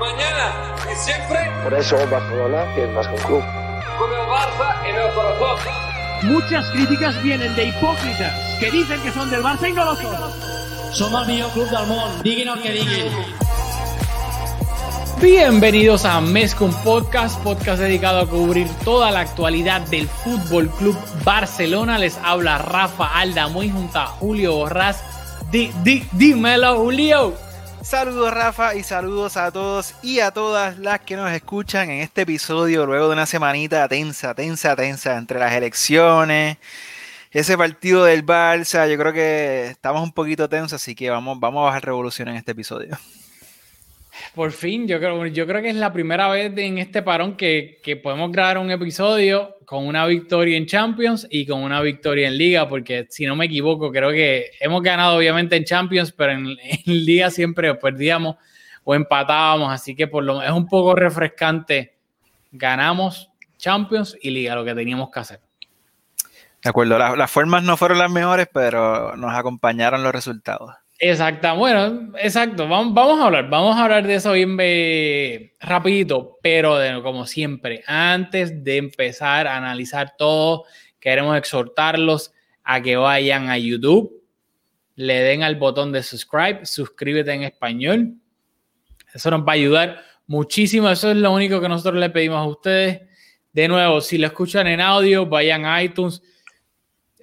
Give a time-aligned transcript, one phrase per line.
[0.00, 1.38] mañana y siempre.
[1.62, 3.44] Por eso Barcelona es más que un club.
[3.98, 5.58] Con el Barça en el corazón.
[6.22, 10.16] Muchas críticas vienen de hipócritas que dicen que son del Barça y no lo son.
[10.92, 13.12] Som el millor club del món, diguin el que diguin.
[15.20, 21.98] Bienvenidos a Mezcum Podcast, podcast dedicado a cubrir toda la actualidad del Fútbol Club Barcelona.
[21.98, 25.04] Les habla Rafa Aldamuy junto a Julio Borrás.
[25.50, 27.49] Di, di, dímelo, Julio.
[27.90, 32.22] Saludos Rafa y saludos a todos y a todas las que nos escuchan en este
[32.22, 36.58] episodio luego de una semanita tensa, tensa, tensa entre las elecciones,
[37.32, 41.62] ese partido del Barça, yo creo que estamos un poquito tensos, así que vamos, vamos
[41.62, 42.96] a bajar revolución en este episodio.
[44.34, 47.80] Por fin, yo creo, yo creo que es la primera vez en este parón que,
[47.82, 52.36] que, podemos grabar un episodio con una victoria en Champions y con una victoria en
[52.36, 56.56] Liga, porque si no me equivoco, creo que hemos ganado obviamente en Champions, pero en,
[56.86, 58.36] Liga siempre perdíamos
[58.84, 61.96] o empatábamos, así que por lo es un poco refrescante.
[62.52, 65.40] Ganamos Champions y Liga, lo que teníamos que hacer.
[66.62, 70.74] De acuerdo, las formas no fueron las mejores, pero nos acompañaron los resultados.
[71.02, 72.68] Exacto, bueno, exacto.
[72.68, 77.82] Vamos, vamos, a hablar, vamos a hablar de eso bien eh, rapidito, pero como siempre,
[77.86, 80.64] antes de empezar a analizar todo,
[81.00, 82.34] queremos exhortarlos
[82.64, 84.22] a que vayan a YouTube,
[84.94, 88.16] le den al botón de subscribe, suscríbete en español.
[89.14, 90.90] Eso nos va a ayudar muchísimo.
[90.90, 93.00] Eso es lo único que nosotros le pedimos a ustedes.
[93.54, 96.22] De nuevo, si lo escuchan en audio, vayan a iTunes,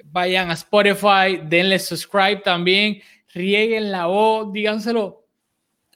[0.05, 5.25] vayan a Spotify, denle subscribe también rieguen la voz, díganselo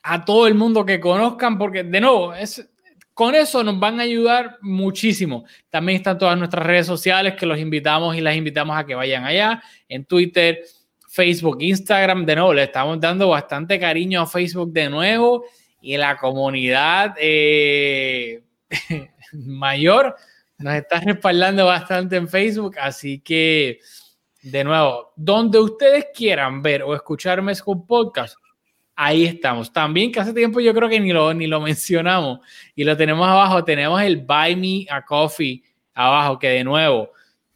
[0.03, 2.67] a todo el mundo que conozcan, porque de nuevo, es,
[3.13, 5.45] con eso nos van a ayudar muchísimo.
[5.69, 9.25] También están todas nuestras redes sociales que los invitamos y las invitamos a que vayan
[9.25, 10.61] allá, en Twitter,
[11.07, 15.45] Facebook, Instagram, de nuevo, le estamos dando bastante cariño a Facebook de nuevo
[15.81, 18.43] y la comunidad eh,
[19.33, 20.15] mayor
[20.61, 23.79] nos está respaldando bastante en Facebook, así que
[24.41, 28.35] de nuevo, donde ustedes quieran ver o escucharme con podcast,
[28.95, 29.71] ahí estamos.
[29.71, 32.39] También que hace tiempo yo creo que ni lo, ni lo mencionamos
[32.75, 35.63] y lo tenemos abajo, tenemos el Buy Me a Coffee
[35.93, 37.11] abajo, que de nuevo,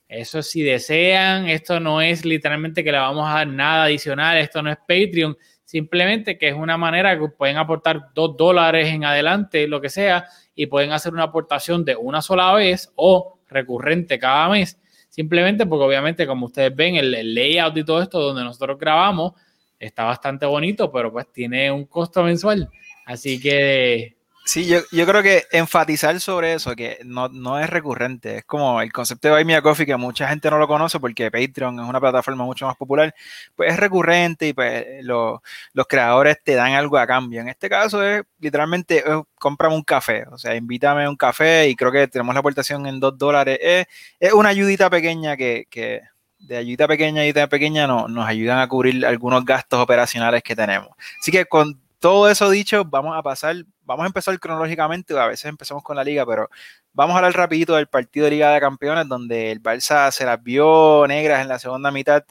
[0.07, 4.62] eso si desean, esto no es literalmente que le vamos a dar nada adicional, esto
[4.62, 9.67] no es Patreon, simplemente que es una manera que pueden aportar dos dólares en adelante,
[9.67, 14.50] lo que sea, y pueden hacer una aportación de una sola vez o recurrente cada
[14.50, 14.79] mes
[15.16, 19.31] Simplemente porque obviamente, como ustedes ven, el, layout y todo esto donde nosotros grabamos
[19.80, 22.70] está bastante bonito, pero pues tiene un costo mensual.
[23.06, 24.15] Así que...
[24.47, 28.79] Sí, yo, yo creo que enfatizar sobre eso, que no, no, es recurrente, es como
[28.79, 31.79] el concepto de Buy Me a Coffee, que mucha gente no lo conoce porque Patreon
[31.79, 33.16] es una plataforma mucho más popular,
[33.55, 35.41] pues es recurrente y pues lo,
[35.73, 37.41] los creadores te dan algo a cambio.
[37.41, 41.67] En este caso es literalmente, es, cómprame un café, o sea, invítame a un café
[41.67, 43.57] y creo que tenemos la aportación en dos dólares.
[43.59, 43.88] Es,
[44.19, 46.01] es una ayudita pequeña que, que
[46.38, 50.89] de ayuda pequeña, ayuda pequeña no, nos ayudan a cubrir algunos gastos operacionales que tenemos.
[51.19, 53.55] Así que con todo eso dicho, vamos a pasar,
[53.85, 56.50] vamos a empezar cronológicamente, a veces empezamos con la liga, pero
[56.94, 60.41] vamos a hablar rapidito del partido de Liga de Campeones, donde el Barça se las
[60.44, 62.23] vio negras en la segunda mitad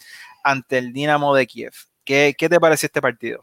[0.43, 1.73] ante el Dinamo de Kiev.
[2.05, 3.41] ¿Qué, ¿Qué, te pareció este partido?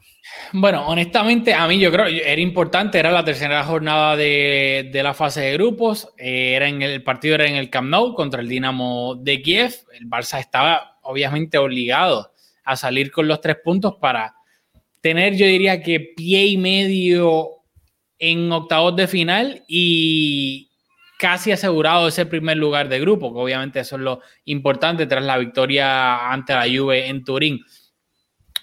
[0.53, 5.15] Bueno, honestamente, a mí yo creo era importante, era la tercera jornada de, de la
[5.15, 8.39] fase de grupos, eh, era en el, el, partido era en el Camp Nou contra
[8.39, 12.33] el Dinamo de Kiev, el Barça estaba obviamente obligado
[12.63, 14.35] a salir con los tres puntos para
[15.01, 17.60] tener, yo diría que pie y medio
[18.21, 20.69] en octavos de final y
[21.17, 25.39] casi asegurado ese primer lugar de grupo, que obviamente eso es lo importante tras la
[25.39, 27.59] victoria ante la Juve en Turín.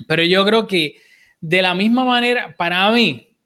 [0.06, 0.94] Pero yo creo que
[1.40, 3.36] de la misma manera, para mí,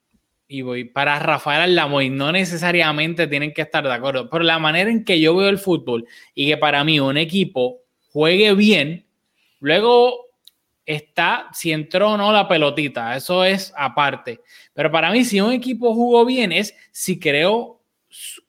[0.49, 4.91] y voy para Rafael Aldamoy, no necesariamente tienen que estar de acuerdo, pero la manera
[4.91, 7.81] en que yo veo el fútbol y que para mí un equipo
[8.11, 9.07] juegue bien,
[9.61, 10.27] luego
[10.87, 14.41] está si entró o no la pelotita, eso es aparte.
[14.73, 17.81] Pero para mí, si un equipo jugó bien, es si creó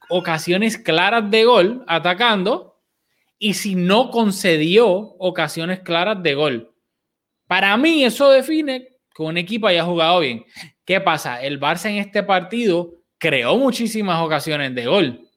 [0.09, 2.81] ocasiones claras de gol atacando
[3.39, 6.73] y si no concedió ocasiones claras de gol.
[7.47, 10.45] Para mí, eso define que un equipo haya jugado bien.
[10.85, 11.41] ¿Qué pasa?
[11.41, 15.29] El Barça en este partido creó muchísimas ocasiones de gol.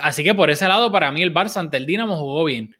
[0.00, 2.76] Así que por ese lado, para mí, el Barça ante el Dinamo jugó bien.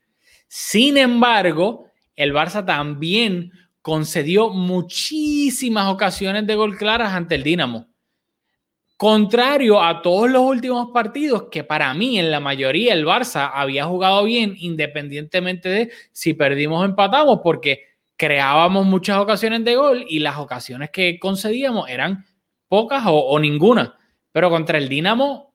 [0.47, 1.90] Sin embargo,
[2.20, 3.50] el Barça también
[3.81, 7.88] concedió muchísimas ocasiones de gol claras ante el Dinamo.
[8.99, 13.87] Contrario a todos los últimos partidos, que para mí en la mayoría el Barça había
[13.87, 17.84] jugado bien, independientemente de si perdimos o empatamos, porque
[18.17, 22.26] creábamos muchas ocasiones de gol y las ocasiones que concedíamos eran
[22.69, 23.96] pocas o, o ninguna.
[24.31, 25.55] Pero contra el Dinamo,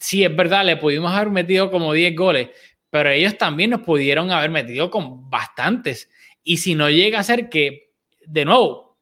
[0.00, 2.48] sí es verdad, le pudimos haber metido como 10 goles,
[2.90, 6.08] pero ellos también nos pudieron haber metido con bastantes.
[6.42, 7.90] Y si no llega a ser que,
[8.24, 8.96] de nuevo,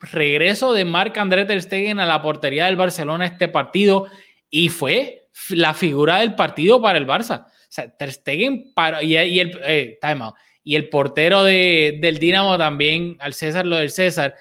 [0.00, 4.06] regreso de Marc André Ter Stegen a la portería del Barcelona este partido
[4.50, 7.46] y fue la figura del partido para el Barça.
[7.46, 9.98] O Ter Stegen para, y, el eh,
[10.64, 14.34] y el portero de, del Dinamo también, al César lo del César,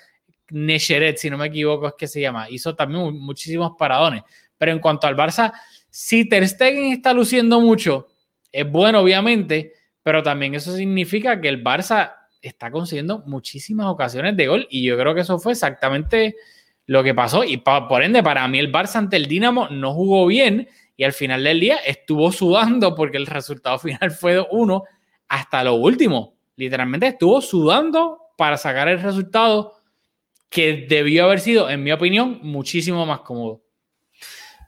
[0.50, 4.24] Necheret, si no me equivoco es que se llama, hizo también muchísimos paradones.
[4.58, 5.52] Pero en cuanto al Barça,
[5.90, 8.08] si Ter Stegen está luciendo mucho,
[8.56, 14.48] es bueno obviamente, pero también eso significa que el Barça está consiguiendo muchísimas ocasiones de
[14.48, 16.36] gol y yo creo que eso fue exactamente
[16.86, 20.25] lo que pasó y por ende para mí el Barça ante el Dinamo no jugó
[20.25, 24.84] bien y al final del día estuvo sudando porque el resultado final fue 1
[25.28, 26.38] hasta lo último.
[26.56, 29.74] Literalmente estuvo sudando para sacar el resultado
[30.50, 33.65] que debió haber sido, en mi opinión, muchísimo más cómodo.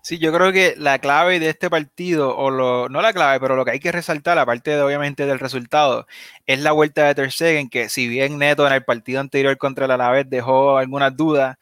[0.08, 3.58] Sí, yo creo que la clave de este partido, o lo, no la clave, pero
[3.58, 6.08] lo que hay que resaltar, aparte de obviamente del resultado,
[6.46, 9.84] es la vuelta de Ter Stegen, que si bien Neto en el partido anterior contra
[9.84, 11.58] el Alavés dejó algunas dudas,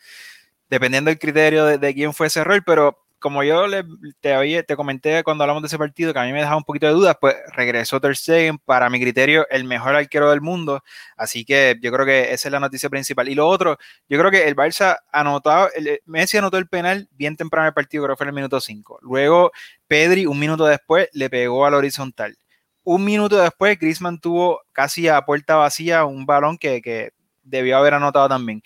[0.69, 3.84] dependiendo del criterio de, de quién fue ese rol, pero como yo le,
[4.20, 6.86] te, te comenté cuando hablamos de ese partido que a mí me dejaba un poquito
[6.86, 10.84] de dudas, pues regresó Ter Stegen, para mi criterio, el mejor arquero del mundo.
[11.18, 13.28] Así que yo creo que esa es la noticia principal.
[13.30, 13.78] Y lo otro,
[14.10, 17.74] yo creo que el Barça anotó, el, Messi anotó el penal bien temprano en el
[17.74, 19.00] partido, creo que fue en el minuto 5.
[19.02, 19.52] Luego
[19.88, 22.38] Pedri, un minuto después, le pegó al horizontal.
[22.84, 27.96] Un minuto después, Griezmann tuvo casi a puerta vacía un balón que, que debió haber
[27.96, 28.62] anotado también.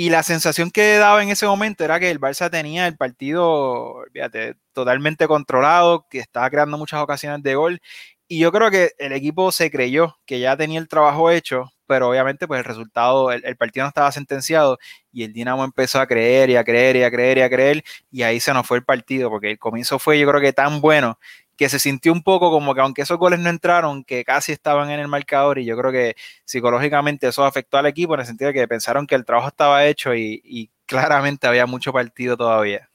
[0.00, 3.96] Y la sensación que daba en ese momento era que el Barça tenía el partido
[4.72, 7.82] totalmente controlado, que estaba creando muchas ocasiones de gol.
[8.26, 12.08] Y yo creo que el equipo se creyó que ya tenía el trabajo hecho, pero
[12.08, 14.78] obviamente pues el resultado, el, el, partido no estaba sentenciado
[15.12, 17.84] y el Dinamo empezó a creer y a creer y a creer y a creer
[18.10, 20.80] y ahí se nos fue el partido porque el comienzo fue yo creo que tan
[20.80, 21.18] bueno
[21.60, 24.90] que se sintió un poco como que aunque esos goles no entraron, que casi estaban
[24.90, 26.16] en el marcador y yo creo que
[26.46, 29.84] psicológicamente eso afectó al equipo en el sentido de que pensaron que el trabajo estaba
[29.84, 32.88] hecho y, claramente había mucho partido todavía.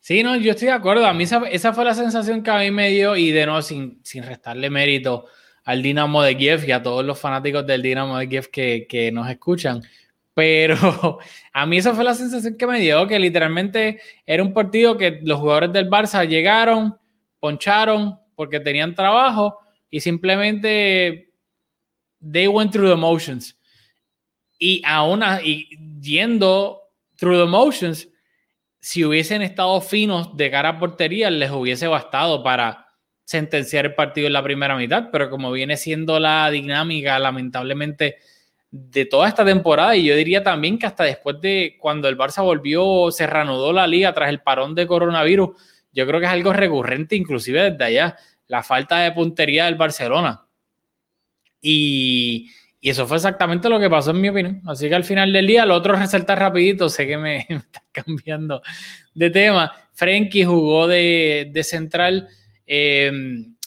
[0.00, 1.06] Sí, no, yo estoy de acuerdo.
[1.06, 3.62] A mí esa, esa, fue la sensación que a mí me dio y de no,
[3.62, 5.26] sin, sin restarle mérito
[5.64, 9.12] al Dinamo de Kiev y a todos los fanáticos del Dinamo de Kiev que, que
[9.12, 9.80] nos escuchan.
[10.34, 11.20] Pero
[11.52, 15.20] a mí esa fue la sensación que me dio, que literalmente era un partido que
[15.22, 16.98] los jugadores del Barça llegaron,
[17.42, 19.58] poncharon porque tenían trabajo
[19.90, 21.32] y simplemente
[22.20, 23.58] they went through the motions.
[24.60, 25.68] Y aún y
[26.00, 26.80] yendo
[27.16, 28.08] through the motions,
[28.78, 32.86] si hubiesen estado finos de cara a portería, les hubiese bastado para
[33.24, 38.18] sentenciar el partido en la primera mitad, pero como viene siendo la dinámica, lamentablemente,
[38.70, 42.44] de toda esta temporada, y yo diría también que hasta después de cuando el Barça
[42.44, 45.50] volvió, se reanudó la liga tras el parón de coronavirus,
[45.92, 48.16] yo creo que es algo recurrente, inclusive desde allá,
[48.48, 50.46] la falta de puntería del Barcelona.
[51.60, 52.50] Y,
[52.80, 54.60] eso fue exactamente lo que pasó en mi opinión.
[54.66, 57.62] Así que al final del día, lo otro resalta rapidito, sé que me, me
[57.92, 58.60] cambiando
[59.14, 59.72] de tema.
[59.92, 62.28] Frenkie jugó de, central
[62.66, 63.12] eh,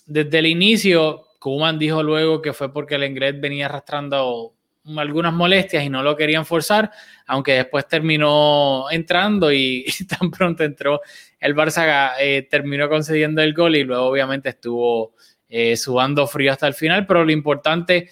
[0.05, 1.27] desde el inicio.
[1.39, 4.54] Kuman dijo luego que fue porque el Engret venía arrastrando
[4.97, 6.91] algunas molestias y no lo querían forzar,
[7.25, 11.01] aunque después terminó entrando y, tan pronto entró
[11.39, 15.15] el Barça eh, terminó concediendo el gol y luego obviamente estuvo
[15.47, 18.09] eh, subando frío hasta el final, pero lo importante,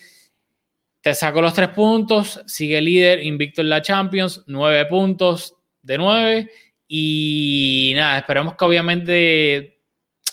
[1.02, 6.52] te sacó los tres puntos, sigue líder, invicto en la Champions, nueve puntos de nueve
[6.88, 9.82] y nada, esperamos que obviamente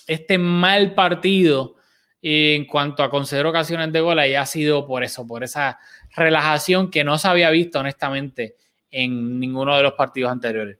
[0.06, 1.76] este mal partido
[2.22, 5.78] en cuanto a conceder ocasiones de gol haya sido por eso, por esa
[6.14, 8.56] relajación que no se había visto honestamente
[8.90, 10.78] en ninguno de los partidos anteriores.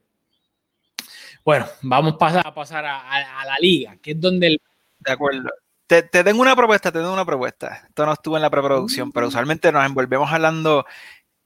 [1.45, 4.49] Bueno, vamos a pasar a, a, a la liga, que es donde...
[4.49, 4.61] El...
[4.99, 5.49] De acuerdo.
[5.87, 7.85] Te, te, tengo una propuesta, te tengo una propuesta.
[7.89, 9.13] Esto no estuvo en la preproducción, mm.
[9.13, 10.85] pero usualmente nos envolvemos hablando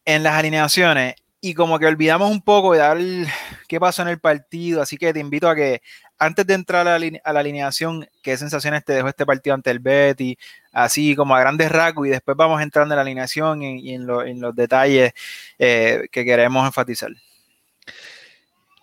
[0.05, 3.27] en las alineaciones y como que olvidamos un poco de dar el,
[3.69, 5.83] qué pasó en el partido, así que te invito a que
[6.19, 10.37] antes de entrar a la, alineación, qué sensaciones te dejó este partido ante el Betty,
[10.73, 14.25] así como a grandes rasgos, y después vamos entrando en la alineación y, en, lo,
[14.25, 15.13] en, los detalles
[15.59, 17.11] eh, que queremos enfatizar.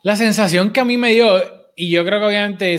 [0.04, 2.78] La sensación que a mí me dio, y yo creo que obviamente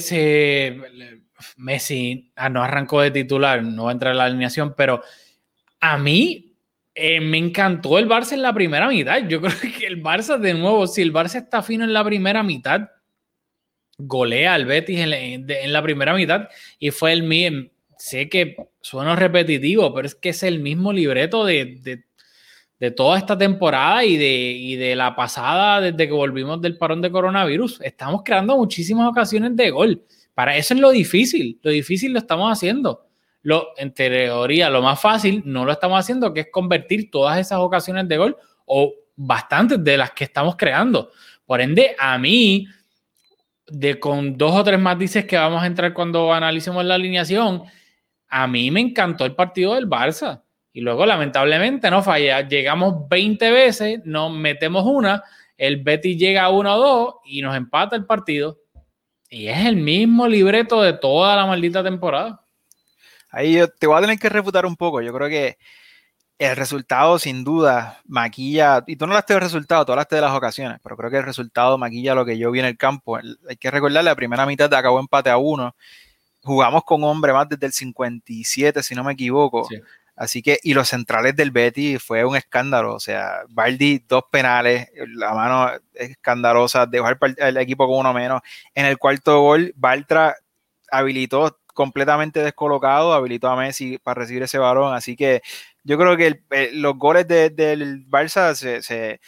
[1.57, 5.03] Messi ah, no arrancó de titular, no va a entrar en la alineación, pero
[5.81, 6.57] a mí
[6.95, 9.19] eh, me encantó el Barça en la primera mitad.
[9.29, 12.43] Yo creo que el Barça, de nuevo, si el Barça está fino en la primera
[12.43, 12.89] mitad,
[13.99, 17.69] golea al Betis en la, primera mitad y fue el mismo.
[17.99, 22.05] Sé que suena repetitivo, pero es que es el mismo libreto de, de
[22.83, 27.01] de toda esta temporada y de, y de la pasada desde que volvimos del parón
[27.01, 27.81] de coronavirus.
[27.81, 30.03] Estamos creando muchísimas ocasiones de gol.
[30.35, 31.61] Para eso es lo difícil.
[31.63, 33.07] Lo difícil lo estamos haciendo.
[33.43, 37.61] Lo, en teoría, lo más fácil no lo estamos haciendo, que es convertir todas esas
[37.61, 41.13] ocasiones de gol o bastantes de las que estamos creando.
[41.47, 42.67] Por ende, a mí,
[43.69, 47.63] de con dos o tres matices que vamos a entrar cuando analicemos la alineación,
[48.29, 50.43] a mí me encantó el partido del Barça.
[50.73, 52.49] Y luego, lamentablemente, no falla.
[52.49, 55.23] Llegamos 20 veces, nos metemos una,
[55.57, 58.59] el Betty llega a uno o dos y nos empata el partido.
[59.29, 62.45] Y es el mismo libreto de toda la maldita temporada.
[63.31, 65.01] Ahí yo te voy a tener que refutar un poco.
[65.01, 65.57] Yo creo que
[66.51, 70.33] el resultado, sin duda, maquilla, y tú no hablaste del resultado, tú hablaste de las
[70.33, 73.17] ocasiones, pero creo que el resultado maquilla lo que yo vi en el campo.
[73.17, 75.77] Hay que recordar, la primera mitad acabó empate a uno.
[76.43, 79.67] Jugamos con hombre más desde el 57, si no me equivoco.
[79.69, 79.77] Sí.
[80.17, 82.95] Así que, y los centrales del Betty fue un escándalo.
[82.95, 87.09] O sea, Baldi, dos penales, la mano escandalosa, dejó
[87.39, 88.43] el, equipo con uno menos.
[88.75, 90.37] En el cuarto gol, Baltra
[90.91, 94.95] habilitó completamente descolocado, habilitó a Messi para recibir ese balón.
[94.95, 95.43] Así que
[95.85, 96.41] yo creo que
[96.75, 99.21] los goles del Barça se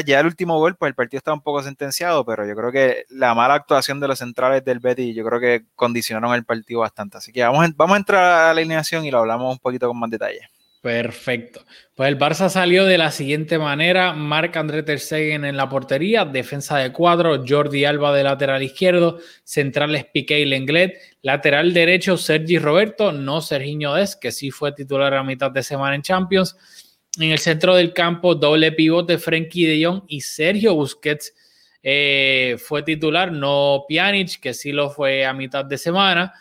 [0.00, 3.04] ya el último gol, pues el partido está un poco sentenciado, pero yo creo que
[3.10, 7.18] la mala actuación de los centrales del Betty, yo creo que condicionaron el partido bastante.
[7.18, 9.98] Así que vamos, vamos a entrar a la alineación y lo hablamos un poquito con
[9.98, 10.48] más detalle.
[10.82, 11.64] Perfecto.
[11.94, 16.76] Pues el Barça salió de la siguiente manera: Marc André Ter en la portería, defensa
[16.78, 23.12] de cuadro, Jordi Alba de lateral izquierdo, centrales Piqué y Lenglet, lateral derecho Sergi Roberto,
[23.12, 26.56] no Serginho Des, que sí fue titular a mitad de semana en Champions,
[27.16, 31.32] en el centro del campo, doble pivote, Frenkie de Jong y Sergio Busquets
[31.80, 36.32] eh, fue titular, no Pjanic, que sí lo fue a mitad de semana.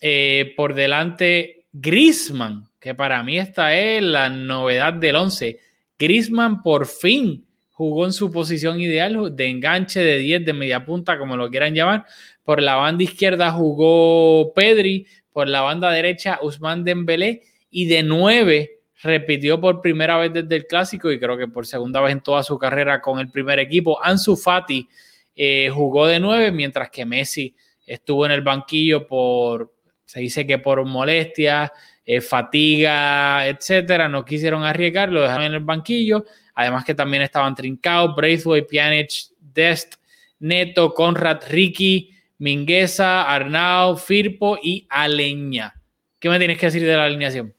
[0.00, 5.58] Eh, por delante, Grisman, que para mí esta es la novedad del 11.
[5.98, 11.18] Grisman por fin jugó en su posición ideal de enganche de 10 de media punta,
[11.18, 12.06] como lo quieran llamar.
[12.42, 18.78] Por la banda izquierda jugó Pedri, por la banda derecha Usman Dembélé y de 9
[19.02, 22.42] repitió por primera vez desde el clásico y creo que por segunda vez en toda
[22.42, 24.02] su carrera con el primer equipo.
[24.02, 24.88] Ansu Fati
[25.36, 27.54] eh, jugó de nueve, mientras que Messi
[27.86, 29.72] estuvo en el banquillo por,
[30.08, 31.70] se dice que por molestias,
[32.02, 34.08] eh, fatiga, etcétera.
[34.08, 36.24] No quisieron arriesgar, lo dejaron en el banquillo.
[36.54, 39.96] Además que también estaban Trincao, Braithwaite, Pjanic, Dest,
[40.38, 45.74] Neto, Conrad, Ricky, Mingueza, Arnau, Firpo y Aleña.
[46.18, 47.54] ¿Qué me tienes que decir de la alineación?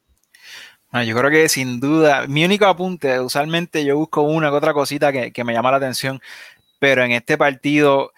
[1.06, 5.12] yo creo que sin duda, mi único apunte, usualmente yo busco una que otra cosita
[5.12, 6.20] que, que me llama la atención,
[6.80, 8.12] pero en este partido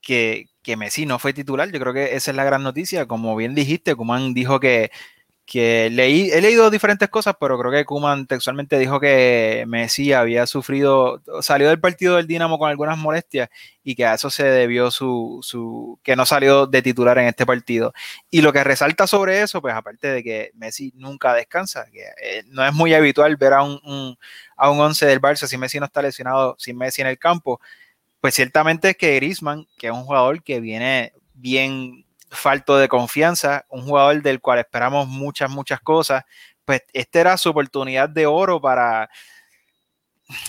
[0.00, 3.06] que, Messi no fue titular, yo creo que esa es la gran noticia.
[3.06, 4.90] Como bien dijiste, Kuman dijo que,
[5.50, 10.46] que leí, he leído diferentes cosas, pero creo que Kuman textualmente dijo que Messi había
[10.46, 13.48] sufrido, salió del partido del Dinamo con algunas molestias
[13.82, 17.46] y que a eso se debió su, su, que no salió de titular en este
[17.46, 17.92] partido.
[18.30, 22.44] Y lo que resalta sobre eso, pues aparte de que Messi nunca descansa, que eh,
[22.46, 24.16] no es muy habitual ver a un, un,
[24.56, 27.60] a un once del Barça si Messi no está lesionado, sin Messi en el campo,
[28.20, 33.64] pues ciertamente es que Griezmann, que es un jugador que viene bien falto de confianza,
[33.68, 36.24] un jugador del cual esperamos muchas, muchas cosas,
[36.64, 39.10] pues esta era su oportunidad de oro para,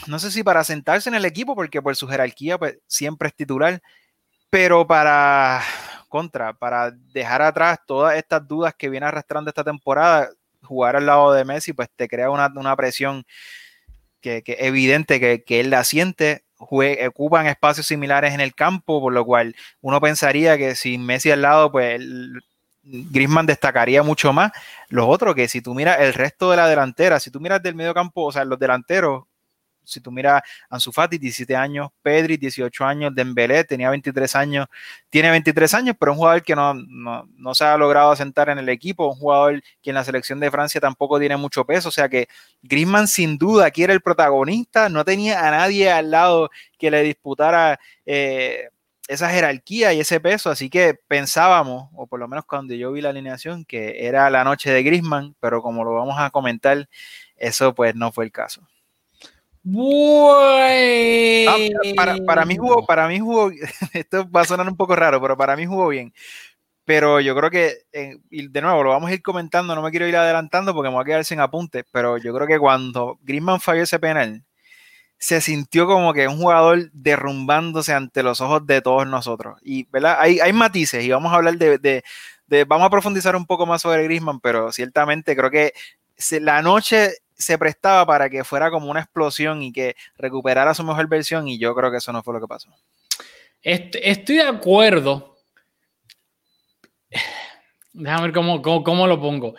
[0.08, 3.36] no sé si para sentarse en el equipo, porque por su jerarquía pues siempre es
[3.36, 3.82] titular,
[4.50, 5.64] pero para
[6.10, 10.30] contra, para dejar atrás todas estas dudas que viene arrastrando esta temporada,
[10.62, 13.24] jugar al lado de Messi pues te crea una, una presión
[14.20, 19.26] que, que evidente que él la siente ocupan espacios similares en el campo, por lo
[19.26, 22.02] cual uno pensaría que sin Messi al lado, pues
[22.84, 24.52] Griezmann destacaría mucho más.
[24.90, 27.76] Los otros, que si tú miras el resto de la delantera, si tú miras del
[27.76, 29.24] medio campo, o sea, los delanteros,
[29.84, 34.68] si tú miras Ansu Fati, 17 años, Pedri, 18 años, Dembélé, tenía 23 años,
[35.10, 38.70] tiene 23 años, pero un jugador que no, no, se ha logrado asentar en el
[38.70, 42.10] equipo, un jugador que en la selección de Francia tampoco tiene mucho peso, o sea
[42.10, 42.28] que
[42.62, 47.04] Griezmann sin duda aquí era el protagonista, no tenía a nadie al lado que le
[47.04, 48.70] disputara eh,
[49.08, 53.02] esa jerarquía y ese peso, así que pensábamos, o por lo menos cuando yo vi
[53.02, 56.88] la alineación, que era la noche de Griezmann, pero como lo vamos a comentar,
[57.36, 58.66] eso pues no fue el caso.
[61.48, 61.58] Ah,
[61.96, 63.52] para, para, mí jugó, para mí jugó,
[63.94, 66.14] esto va a sonar un poco raro, pero para mí jugó bien.
[66.86, 69.92] Pero yo creo que, eh, y de nuevo, lo vamos a ir comentando, no me
[69.92, 73.20] quiero ir adelantando porque me voy a quedar sin apuntes, pero yo creo que cuando
[73.22, 74.44] Griezmann falló ese penal,
[75.18, 79.60] se sintió como que un jugador derrumbándose ante los ojos de todos nosotros.
[79.62, 80.18] Y, ¿verdad?
[80.20, 82.04] Hay, hay matices y vamos a hablar de, de,
[82.48, 85.74] de, vamos a profundizar un poco más sobre Griezmann, pero ciertamente creo que
[86.42, 91.08] la noche se prestaba para que fuera como una explosión y que recuperara su mejor
[91.08, 92.70] versión y yo creo que eso no fue lo que pasó.
[93.62, 95.38] Estoy de acuerdo.
[97.94, 99.56] Déjame ver cómo, cómo, lo pongo.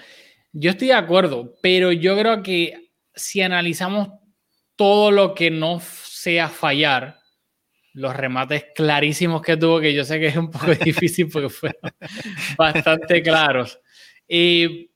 [0.52, 4.08] Yo estoy de acuerdo, pero yo creo que si analizamos
[4.76, 7.20] todo lo que no sea fallar,
[7.92, 11.92] los remates clarísimos que tuvo, que yo sé que es un poco difícil porque fueron
[12.56, 13.78] bastante claros.
[14.26, 14.88] Eh,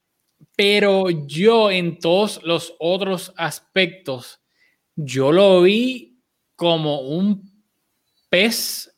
[0.56, 4.40] pero yo en todos los otros aspectos,
[4.96, 6.18] yo lo vi
[6.56, 7.62] como un
[8.30, 8.90] pez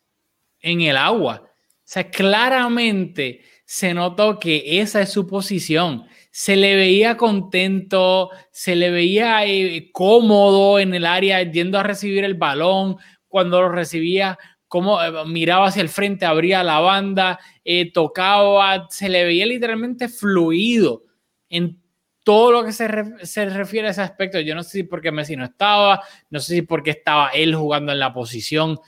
[0.60, 1.42] en el agua.
[1.44, 1.50] O
[1.84, 6.06] sea, claramente se notó que esa es su posición.
[6.30, 12.24] Se le veía contento, se le veía eh, cómodo en el área yendo a recibir
[12.24, 12.98] el balón.
[13.26, 14.38] Cuando lo recibía,
[14.68, 20.08] como eh, miraba hacia el frente, abría la banda, eh, tocaba, se le veía literalmente
[20.08, 21.07] fluido
[21.50, 21.80] en
[22.24, 22.86] todo lo que se,
[23.22, 24.38] se, refiere a ese aspecto.
[24.40, 27.92] Yo no sé si porque Messi no estaba, no sé si porque estaba él jugando
[27.92, 28.78] en la posición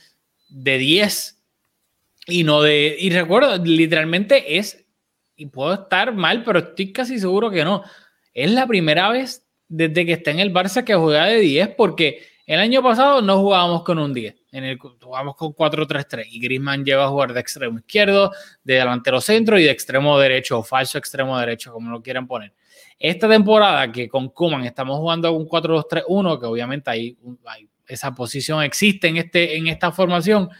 [0.48, 1.42] de 10
[2.26, 2.96] y no de.
[2.98, 4.84] Y recuerdo, literalmente es.
[5.36, 7.82] Y puedo estar mal, pero estoy casi seguro que no.
[8.34, 12.26] Es la primera vez desde que está en el Barça que juega de 10, porque
[12.46, 14.34] el año pasado no jugábamos con un 10.
[14.52, 18.32] En el, jugábamos con 4-3-3 y Griezmann lleva a jugar de extremo izquierdo,
[18.64, 22.52] de delantero centro y de extremo derecho o falso extremo derecho, como lo quieran poner.
[22.98, 27.16] Esta temporada que con Kuman estamos jugando con 4-2-3-1, que obviamente ahí,
[27.86, 30.50] esa posición existe en, este, en esta formación,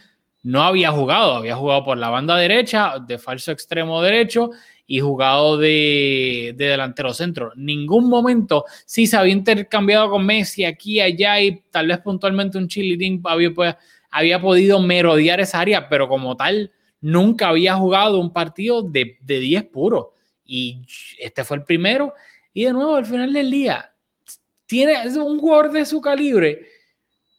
[0.43, 4.51] no había jugado, había jugado por la banda derecha, de falso extremo derecho
[4.91, 7.53] y jugado de, delantero centro.
[7.55, 12.67] Ningún momento sí se había intercambiado con Messi aquí, allá y tal vez puntualmente un
[12.67, 13.73] chilitín había, pues,
[14.09, 19.39] había podido merodear esa área, pero como tal, nunca había jugado un partido de, de
[19.39, 20.07] 10 puros.
[20.43, 20.81] Y
[21.17, 22.13] este fue el primero.
[22.53, 23.93] Y de nuevo, al final del día,
[24.65, 26.67] tiene un jugador de su calibre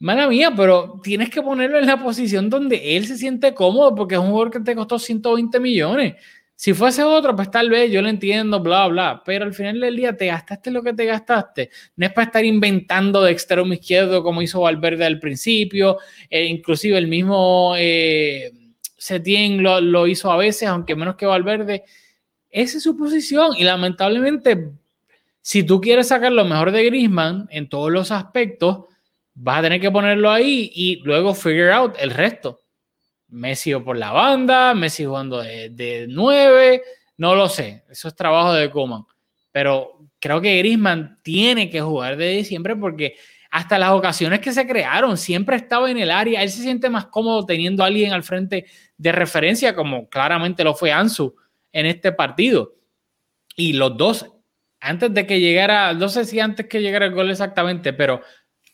[0.02, 4.16] Mala mía, pero tienes que ponerlo en la posición donde él se siente cómodo porque
[4.16, 6.14] es un jugador que te costó 120 millones.
[6.62, 9.96] Si fuese otro, pues tal vez yo lo entiendo, bla, bla, pero al final del
[9.96, 11.70] día te gastaste lo que te gastaste.
[11.96, 15.98] No es para estar inventando de extremo izquierdo como hizo Valverde al principio,
[16.30, 18.52] e inclusive el mismo eh,
[18.96, 21.82] Setien lo, lo hizo a veces, aunque menos que Valverde.
[22.48, 24.70] Esa es su posición y lamentablemente,
[25.40, 28.84] si tú quieres sacar lo mejor de Griezmann en todos los aspectos,
[29.34, 32.61] vas a tener que ponerlo ahí y luego figure out el resto.
[33.32, 36.82] Messi por la banda, Messi jugando de, de 9,
[37.16, 39.04] no lo sé, eso es trabajo de Coman.
[39.50, 43.16] Pero creo que Griezmann tiene que jugar de diciembre porque
[43.50, 47.06] hasta las ocasiones que se crearon, siempre estaba en el área, él se siente más
[47.06, 48.66] cómodo teniendo a alguien al frente
[48.96, 51.34] de referencia, como claramente lo fue Ansu
[51.70, 52.76] en este partido.
[53.54, 54.26] Y los dos,
[54.80, 58.22] antes de que llegara, no sé si antes que llegara el gol exactamente, pero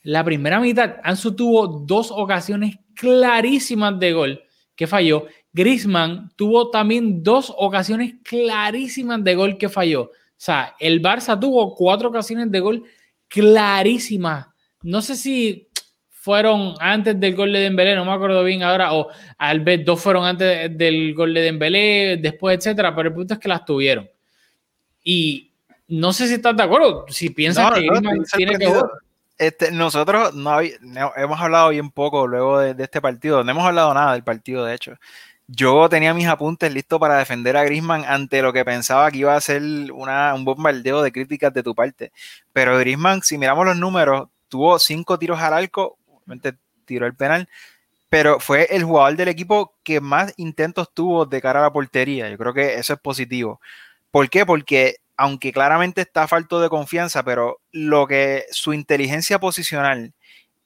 [0.03, 4.43] la primera mitad, Ansu tuvo dos ocasiones clarísimas de gol
[4.79, 5.27] que falló.
[5.53, 10.03] Griezmann tuvo también dos ocasiones clarísimas de gol que falló.
[10.03, 12.85] O sea, el Barça tuvo cuatro ocasiones de gol
[13.27, 14.47] clarísimas.
[14.83, 15.69] No sé si
[16.11, 20.01] fueron antes del gol de Dembélé, no me acuerdo bien ahora, o al vez dos
[20.01, 24.09] fueron antes del gol de Dembélé, después, etcétera, pero el punto es que las tuvieron.
[25.03, 25.51] Y
[25.89, 28.91] no sé si estás de acuerdo, si piensas que Griezmann tiene que jugar.
[29.39, 34.13] Este, nosotros no, hemos hablado bien poco luego de, este partido, no hemos hablado nada
[34.13, 34.95] del partido, de hecho.
[35.47, 39.35] Yo tenía mis apuntes listos para defender a Grisman ante lo que pensaba que iba
[39.35, 42.13] a ser una, un bombardeo de críticas de tu parte.
[42.53, 47.49] Pero Grisman, si miramos los números, tuvo cinco tiros al arco, obviamente tiró el penal,
[48.11, 52.29] pero fue el jugador del equipo que más intentos tuvo de cara a la portería.
[52.29, 53.61] Yo creo que eso es positivo.
[54.11, 54.47] ¿Por qué?
[54.47, 60.15] Porque aunque claramente está falto de confianza, pero lo que su inteligencia posicional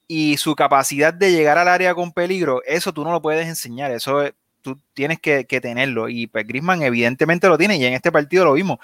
[0.07, 3.91] y su capacidad de llegar al área con peligro, eso tú no lo puedes enseñar,
[3.93, 4.23] eso
[4.61, 6.11] tú tienes que, tenerlo.
[6.11, 8.79] Y pues Grisman evidentemente lo tiene y en este partido lo vimos,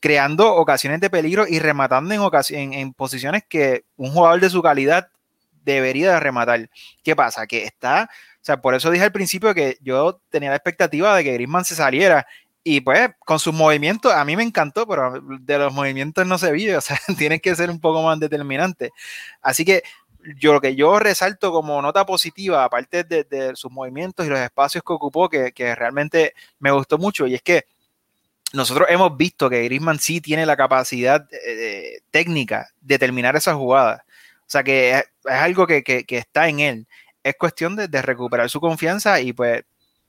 [0.00, 5.08] creando ocasiones de peligro y rematando en, en, posiciones que un jugador de su calidad
[5.64, 6.68] debería de rematar.
[7.04, 7.46] ¿Qué pasa?
[7.46, 11.22] Que está, o sea, por eso dije al principio que yo tenía la expectativa de
[11.22, 12.26] que Grisman se saliera
[12.68, 16.50] y pues con sus movimientos, a mí me encantó, pero de los movimientos no se
[16.50, 18.90] vive, o sea, tienes que ser un poco más determinante.
[19.40, 19.84] Así que
[20.40, 24.82] yo lo que yo resalto como nota positiva, aparte de, sus movimientos y los espacios
[24.84, 27.66] que ocupó, que, realmente me gustó mucho, y es que
[28.52, 34.04] nosotros hemos visto que Griezmann sí tiene la capacidad eh, técnica de terminar esa jugada.
[34.40, 36.88] O sea que es, algo que, está en él.
[37.22, 39.62] Es cuestión de, de recuperar su confianza y pues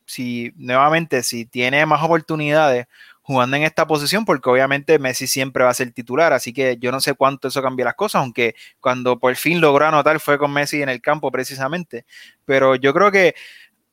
[0.07, 2.87] si nuevamente, si tiene más oportunidades
[3.21, 6.93] jugando en esta posición, porque obviamente Messi siempre va a ser titular, así que yo
[6.93, 10.53] no sé cuánto eso cambia las cosas, aunque cuando por fin logró anotar fue con
[10.53, 12.05] Messi en el campo precisamente.
[12.45, 13.35] Pero yo creo que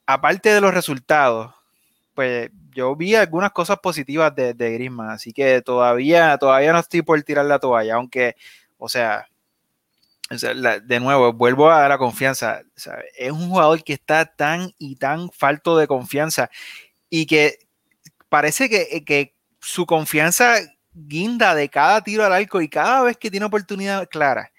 [0.06, 1.52] aparte de los resultados,
[2.14, 7.20] pues yo vi algunas cosas positivas de, de así que todavía, todavía no estoy por
[7.24, 8.36] tirar la toalla, aunque,
[8.78, 9.26] o sea,
[10.30, 12.62] de nuevo, vuelvo a la confianza.
[13.16, 16.50] es un jugador que está tan y tan falto de confianza
[17.10, 17.58] y que
[18.28, 20.56] parece que, que su confianza
[20.92, 24.50] guinda de cada tiro al arco y cada vez que tiene oportunidad clara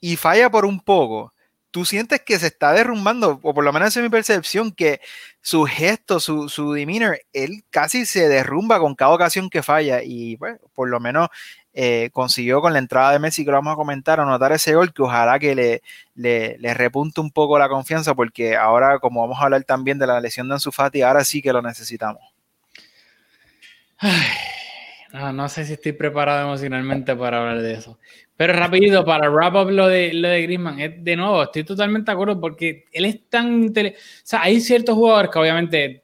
[0.00, 1.32] y falla por un poco,
[1.70, 5.00] tú sientes que se está derrumbando, o por lo menos es mi percepción, que
[5.40, 10.36] su gesto, su, su demeanor, él casi se derrumba con cada ocasión que falla y
[10.36, 11.30] bueno, por lo menos
[11.76, 14.92] eh, consiguió con la entrada de Messi, que lo vamos a comentar, anotar ese gol
[14.94, 15.82] que ojalá que le,
[16.14, 20.20] le, repunte un poco la confianza, porque ahora, como vamos a hablar también de la
[20.20, 22.22] lesión de Ansu Fati, ahora sí que lo necesitamos.
[25.12, 27.98] no, no, sé si estoy preparado emocionalmente para hablar de eso.
[28.36, 32.12] Pero rápido, para wrap up lo de, lo de Griezmann, de nuevo, estoy totalmente de
[32.12, 33.66] acuerdo porque él es tan...
[33.66, 36.03] O sea, hay ciertos jugadores que obviamente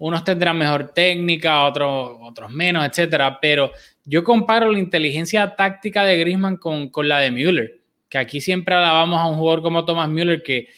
[0.00, 3.70] unos tendrán mejor técnica, otros, otros menos, etcétera, pero
[4.04, 8.74] yo comparo la inteligencia táctica de Griezmann con, con la de Müller, que aquí siempre
[8.74, 10.68] alabamos a un jugador como Thomas Müller que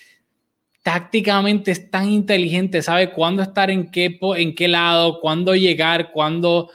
[0.82, 6.70] tácticamente es tan inteligente, sabe cuándo estar en qué, en qué lado, cuándo llegar, cuándo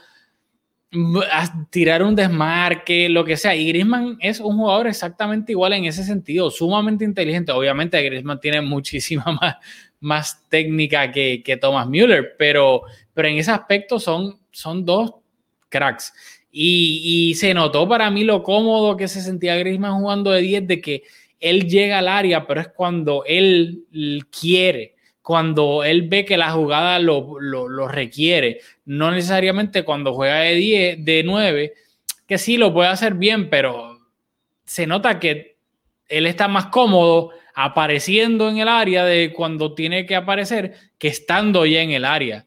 [1.69, 3.55] tirar un desmarque, lo que sea.
[3.55, 7.51] Y Griezmann es un jugador exactamente igual en ese sentido, sumamente inteligente.
[7.51, 9.57] Obviamente Griezmann tiene muchísima más,
[9.99, 12.81] más técnica que, que Thomas Müller, pero,
[13.13, 15.13] pero en ese aspecto son, son dos
[15.69, 16.13] cracks.
[16.51, 20.81] Y, se notó para mí lo cómodo que se sentía Griezmann jugando de 10, de
[20.81, 21.03] que
[21.39, 23.85] él llega al área, pero es cuando él
[24.31, 24.95] quiere
[25.27, 31.03] cuando él ve que la jugada lo, lo, requiere, no necesariamente cuando juega de 10,
[31.03, 31.73] de 9,
[32.25, 33.99] que sí lo puede hacer bien, pero
[34.63, 35.57] se nota que
[36.07, 41.65] él está más cómodo apareciendo en el área de cuando tiene que aparecer que estando
[41.65, 42.45] ya en el área.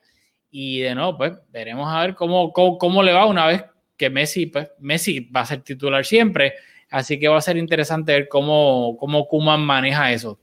[0.53, 3.65] Y de nuevo, pues veremos a ver cómo, cómo, le va una vez
[3.97, 6.55] que Messi, pues Messi va a ser titular siempre,
[6.91, 10.39] así que va a ser interesante ver cómo, cómo Kuman maneja eso.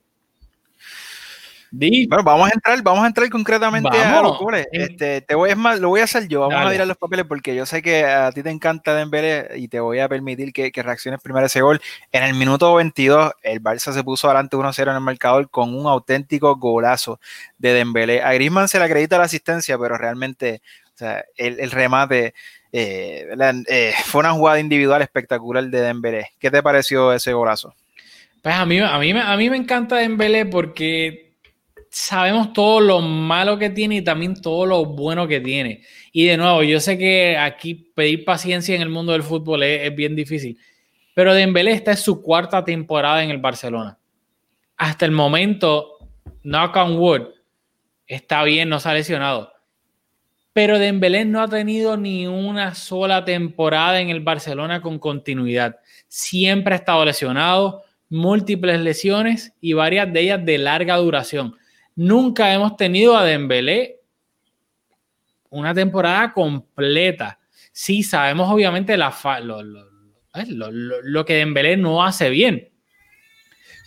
[1.72, 4.68] Bueno, vamos a entrar, vamos a entrar concretamente a los goles.
[4.72, 6.42] Este, te voy, es más, lo voy a hacer yo.
[6.42, 9.68] Vamos a mirar los papeles porque yo sé que a ti te encanta Dembélé y
[9.68, 11.82] te voy a permitir que, que reacciones primero a ese gol.
[12.12, 15.88] En el minuto 22, el Barça se puso adelante 1-0 en el marcador con un
[15.88, 17.20] auténtico golazo
[17.58, 18.22] de Dembélé.
[18.22, 20.62] A Griezmann se le acredita la asistencia, pero realmente
[21.36, 22.34] el, remate
[22.72, 23.28] eh,
[23.68, 26.32] eh, fue una jugada individual espectacular de Dembélé.
[26.40, 27.74] ¿Qué te pareció ese golazo?
[28.42, 31.27] Pues a mí, a mí, a mí me encanta Dembélé porque
[31.90, 35.84] sabemos todo lo malo que tiene y también todo lo bueno que tiene.
[36.12, 39.96] Y de nuevo, yo sé que aquí pedir paciencia en el mundo del fútbol es,
[39.96, 40.58] bien difícil,
[41.14, 43.98] pero Dembélé esta es su cuarta temporada en el Barcelona.
[44.78, 45.98] Hasta el momento,
[46.44, 47.22] knock on wood,
[48.06, 49.52] está bien, no se ha lesionado.
[50.54, 55.78] Pero Dembélé no ha tenido ni una sola temporada en el Barcelona con continuidad.
[56.08, 61.56] Siempre ha estado lesionado, múltiples lesiones y varias de ellas de larga duración
[61.98, 64.02] Nunca hemos tenido a Dembélé
[65.50, 67.40] una temporada completa.
[67.72, 72.70] Sí, sabemos obviamente la lo, lo, lo, que Dembélé no hace bien.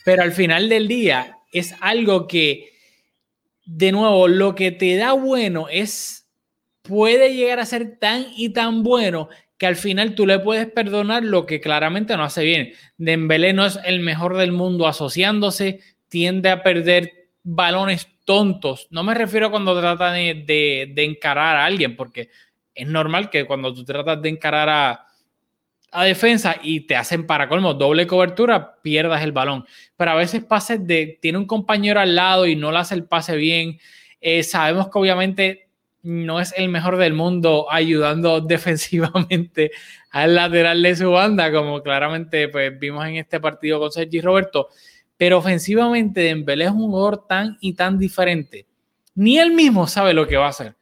[0.04, 2.72] Pero al final del día es algo que,
[3.64, 6.28] de nuevo, lo que te da bueno es,
[6.82, 11.22] puede llegar a ser tan y tan bueno que al final tú le puedes perdonar
[11.22, 12.72] lo que claramente no hace bien.
[12.98, 18.86] Dembélé no es el mejor del mundo asociándose, tiende a perder balones tontos.
[18.90, 22.30] No me refiero cuando trata de, encarar a alguien, porque
[22.74, 25.06] es normal que cuando tú tratas de encarar a,
[25.90, 29.64] a defensa y te hacen para colmo doble cobertura, pierdas el balón.
[29.96, 33.04] Pero a veces pases de, tiene un compañero al lado y no le hace el
[33.04, 33.78] pase bien.
[34.20, 35.70] Eh, sabemos que obviamente
[36.02, 39.70] no es el mejor del mundo ayudando defensivamente
[40.10, 44.68] al lateral de su banda, como claramente pues, vimos en este partido con Sergi Roberto.
[45.20, 48.64] Pero ofensivamente Dembélé es un jugador tan y tan diferente.
[49.14, 50.76] Ni él mismo sabe lo que va a hacer.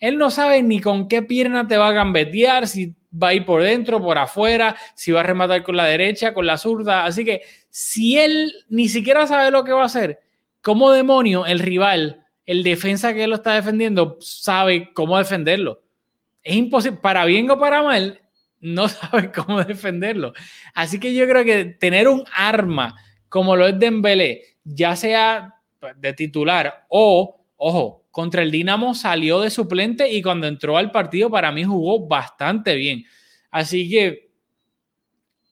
[0.00, 3.44] Él no sabe ni con qué pierna te va a gambetear, si va a ir
[3.44, 7.04] por dentro, por afuera, si va a rematar con la derecha, con la zurda.
[7.04, 10.20] Así que si él ni siquiera sabe lo que va a hacer,
[10.62, 15.82] ¿cómo demonio el rival, el defensa que lo está defendiendo, sabe cómo defenderlo?
[16.42, 18.22] Es imposible, para bien o para mal,
[18.58, 20.32] no sabe cómo defenderlo.
[20.72, 22.96] Así que yo creo que tener un arma
[23.32, 25.54] como lo es Dembélé, ya sea
[25.96, 31.30] de titular o, ojo, contra el Dinamo salió de suplente y cuando entró al partido
[31.30, 33.06] para mí jugó bastante bien.
[33.50, 34.32] Así que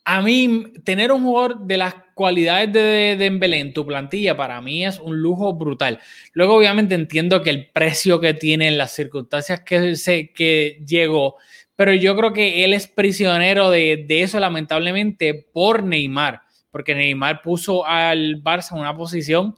[0.04, 4.84] a mí tener un jugador de las cualidades de Dembélé en tu plantilla para mí
[4.84, 6.00] es un lujo brutal.
[6.34, 11.36] Luego obviamente entiendo que el precio que tiene en las circunstancias que, se, que llegó,
[11.76, 17.42] pero yo creo que él es prisionero de, de eso lamentablemente por Neymar, porque Neymar
[17.42, 19.56] puso al Barça en una posición,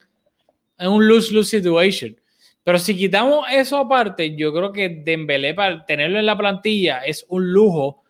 [0.79, 2.17] en un lose-lose situation.
[2.65, 7.25] Pero si quitamos eso aparte, yo creo que Dembélé para tenerlo en la plantilla es
[7.29, 8.03] un lujo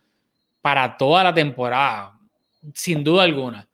[0.60, 2.18] para toda la temporada,
[2.74, 3.66] sin duda alguna.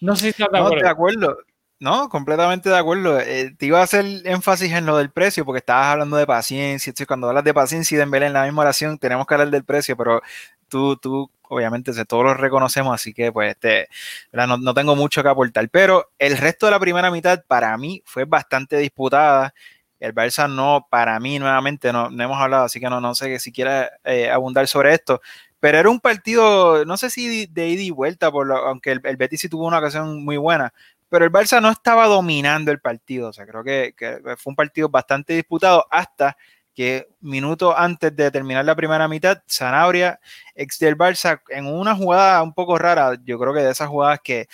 [0.00, 0.76] No sé si estás de acuerdo.
[0.76, 1.38] No, de acuerdo.
[1.78, 3.20] No, completamente de acuerdo.
[3.20, 6.92] Eh, te iba a hacer énfasis en lo del precio porque estabas hablando de paciencia.
[7.06, 9.96] Cuando hablas de paciencia y Dembélé en la misma oración, tenemos que hablar del precio,
[9.96, 10.20] pero
[10.68, 13.88] tú, tú obviamente todos lo reconocemos, así que pues este,
[14.32, 15.68] no, no, tengo mucho que aportar.
[15.68, 19.52] Pero el resto de la primera mitad para mí fue bastante disputada.
[19.98, 23.38] El Barça no, para mí nuevamente, no, no hemos hablado, así que no, no sé
[23.40, 25.20] si quiera eh, abundar sobre esto.
[25.58, 29.00] Pero era un partido, no sé si de ida y vuelta, por lo, aunque el,
[29.04, 30.72] el, Betis sí tuvo una ocasión muy buena,
[31.10, 33.28] pero el Barça no estaba dominando el partido.
[33.28, 33.94] O sea, creo que
[34.38, 36.36] fue un partido bastante disputado hasta
[36.80, 40.18] que minutos antes de terminar la primera mitad, Sanabria,
[40.54, 44.20] ex del Barça, en una jugada un poco rara, yo creo que de esas jugadas
[44.24, 44.48] que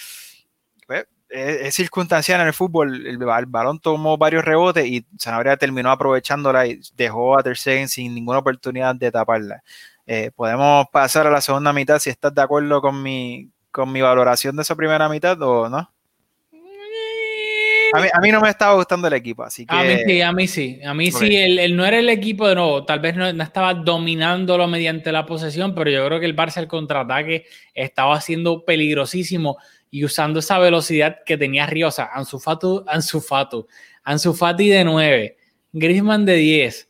[0.89, 5.93] pues, es, es, circunstancial en el fútbol, el, balón tomó varios rebotes y Sanabria terminó
[5.93, 9.63] aprovechándola y dejó a Ter Stegen sin ninguna oportunidad de taparla.
[10.05, 14.01] Eh, podemos pasar a la segunda mitad si estás de acuerdo con mi, con mi
[14.01, 15.96] valoración de esa primera mitad o no.
[17.97, 19.75] A mí, a mí, no me estaba gustando el equipo, así que...
[19.75, 20.81] A mí sí, a mí sí.
[20.85, 22.85] A mí sí, él, él, no era el equipo de nuevo.
[22.85, 26.59] Tal vez no, no, estaba dominándolo mediante la posesión, pero yo creo que el Barça
[26.59, 29.57] el contraataque estaba siendo peligrosísimo
[29.91, 32.11] y usando esa velocidad que tenía Riosa.
[32.13, 33.65] Ansu Fati, Ansu Fati,
[34.05, 35.37] Ansu Fati de 9,
[35.73, 36.89] Griezmann de 10,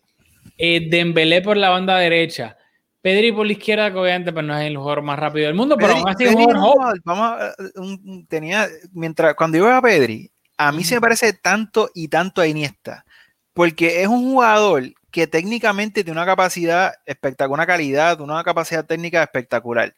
[0.58, 2.56] eh, Dembélé por la banda derecha,
[3.00, 5.76] Pedri por la izquierda, que obviamente pues, no es el jugador más rápido del mundo,
[5.76, 9.76] Pedri, pero aún así es un jugador vamos, a, un, tenía, mientras, cuando yo veo
[9.76, 13.04] a Pedri, a mí se me parece tanto y tanto a Iniesta,
[13.52, 19.22] porque es un jugador que técnicamente tiene una capacidad espectacular, una calidad, una capacidad técnica
[19.22, 19.94] espectacular.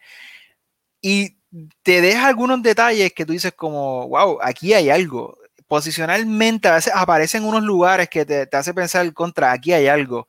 [1.01, 1.39] Y
[1.83, 5.39] te deja algunos detalles que tú dices como, wow, aquí hay algo.
[5.67, 10.29] Posicionalmente a veces aparecen unos lugares que te, te hace pensar contra, aquí hay algo.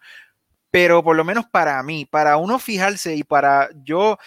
[0.72, 4.18] Pero por lo menos para mí, para uno fijarse y para yo,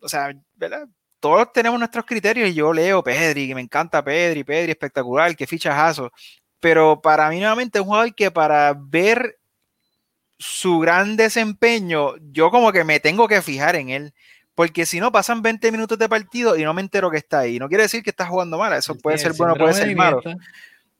[0.00, 0.88] o sea, ¿verdad?
[1.20, 5.46] Todos tenemos nuestros criterios y yo leo Pedri, que me encanta Pedri, Pedri espectacular, que
[5.46, 6.10] fichajazo.
[6.58, 9.38] Pero para mí nuevamente es un jugador que para ver
[10.38, 14.14] su gran desempeño, yo como que me tengo que fijar en él.
[14.54, 17.58] Porque si no, pasan 20 minutos de partido y no me entero que está ahí.
[17.58, 20.20] No quiere decir que está jugando mal, eso puede ser bueno, puede ser malo.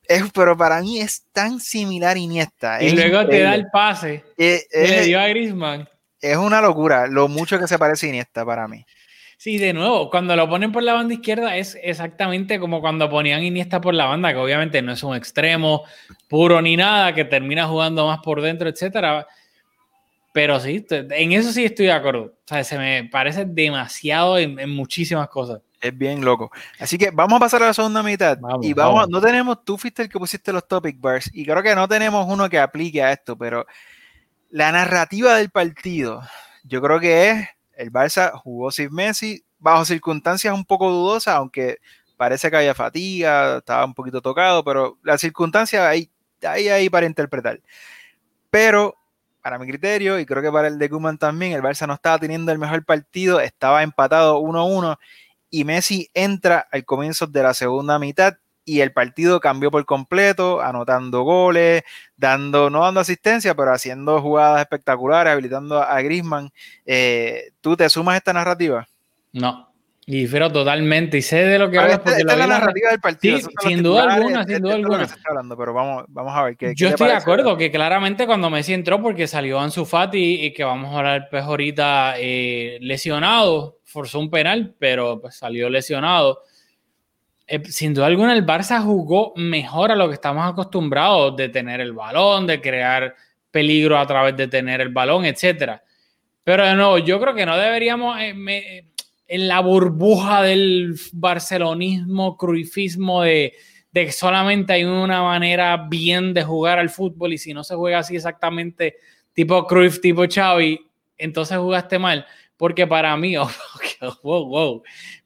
[0.04, 2.82] Es, pero para mí es tan similar Iniesta.
[2.82, 3.36] Y es luego increíble.
[3.36, 4.24] te da el pase.
[4.36, 5.88] Eh, que le dio a Griezmann.
[6.20, 8.84] Es una locura lo mucho que se parece Iniesta para mí.
[9.40, 13.42] Sí, de nuevo, cuando lo ponen por la banda izquierda es exactamente como cuando ponían
[13.42, 15.84] Iniesta por la banda, que obviamente no es un extremo
[16.28, 19.26] puro ni nada, que termina jugando más por dentro, etcétera.
[20.34, 22.24] Pero sí, en eso sí estoy de acuerdo.
[22.24, 25.62] O sea, se me parece demasiado en, en muchísimas cosas.
[25.80, 26.50] Es bien loco.
[26.78, 28.36] Así que vamos a pasar a la segunda mitad.
[28.38, 31.46] Vamos, y vamos, vamos, no tenemos, tú fuiste el que pusiste los topic bars, y
[31.46, 33.64] creo que no tenemos uno que aplique a esto, pero
[34.50, 36.20] la narrativa del partido,
[36.62, 37.48] yo creo que es
[37.80, 41.78] el Barça jugó sin Messi bajo circunstancias un poco dudosas, aunque
[42.16, 46.10] parece que había fatiga, estaba un poquito tocado, pero las circunstancias hay,
[46.42, 47.60] hay ahí para interpretar.
[48.50, 48.96] Pero
[49.42, 52.18] para mi criterio, y creo que para el de Kuman también, el Barça no estaba
[52.18, 54.98] teniendo el mejor partido, estaba empatado 1-1
[55.48, 60.60] y Messi entra al comienzo de la segunda mitad y el partido cambió por completo,
[60.60, 61.82] anotando goles,
[62.16, 66.50] dando, no dando asistencia, pero haciendo jugadas espectaculares, habilitando a Grisman.
[66.86, 68.86] Eh, ¿Tú te sumas a esta narrativa?
[69.32, 69.70] No.
[70.06, 72.90] Y difiero totalmente, y sé de lo que hablas porque esta, lo es la narrativa
[72.90, 73.38] del partido.
[73.38, 75.08] Sí, sin duda alguna, sin duda alguna.
[75.24, 76.72] Hablando, pero vamos, vamos a ver qué.
[76.74, 80.52] Yo qué estoy de acuerdo que claramente cuando Messi entró, porque salió Ansu Fati y
[80.52, 86.40] que vamos a hablar pues ahorita eh, lesionado, forzó un penal, pero pues, salió lesionado
[87.50, 91.80] eh, sin duda alguna el Barça jugó mejor a lo que estamos acostumbrados de tener
[91.80, 93.16] el balón, de crear
[93.50, 95.82] peligro a través de tener el balón, etcétera.
[96.44, 98.92] Pero de nuevo, yo creo que no deberíamos eh, me,
[99.26, 103.54] en la burbuja del barcelonismo, cruifismo de,
[103.90, 107.74] de que solamente hay una manera bien de jugar al fútbol y si no se
[107.74, 108.94] juega así exactamente
[109.32, 110.78] tipo Cruyff, tipo Xavi,
[111.18, 112.24] entonces jugaste mal.
[112.56, 113.50] Porque para mí, oh,
[114.22, 114.82] wow, wow,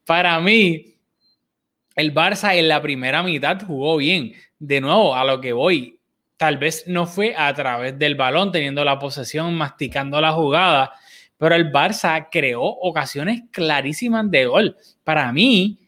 [0.07, 0.94] para mí
[1.95, 4.33] el Barça en la primera mitad jugó bien.
[4.59, 6.01] De nuevo, a lo que voy.
[6.37, 10.93] Tal vez no fue a través del balón, teniendo la posesión, masticando la jugada,
[11.37, 14.77] pero el Barça creó ocasiones clarísimas de gol.
[15.05, 15.79] Para mí,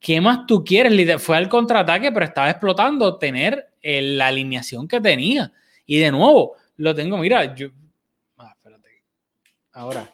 [0.00, 1.22] ¿qué más tú quieres?
[1.22, 5.52] Fue al contraataque, pero estaba explotando tener eh, la alineación que tenía.
[5.84, 7.68] Y de nuevo, lo tengo, mira, yo...
[8.38, 9.02] Ah, espérate.
[9.72, 10.10] Ahora,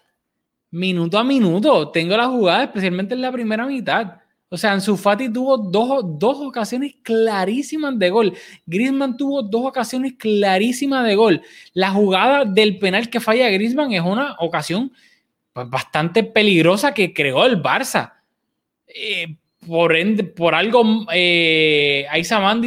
[0.70, 4.18] minuto a minuto, tengo la jugada, especialmente en la primera mitad.
[4.50, 8.32] O sea, Ansu Fati tuvo dos, dos, ocasiones clarísimas de gol.
[8.64, 11.42] Griezmann tuvo dos ocasiones clarísimas de gol.
[11.74, 14.90] La jugada del penal que falla Griezmann es una ocasión
[15.52, 18.14] pues, bastante peligrosa que creó el Barça.
[18.86, 19.94] Eh, por,
[20.34, 22.06] por algo, eh,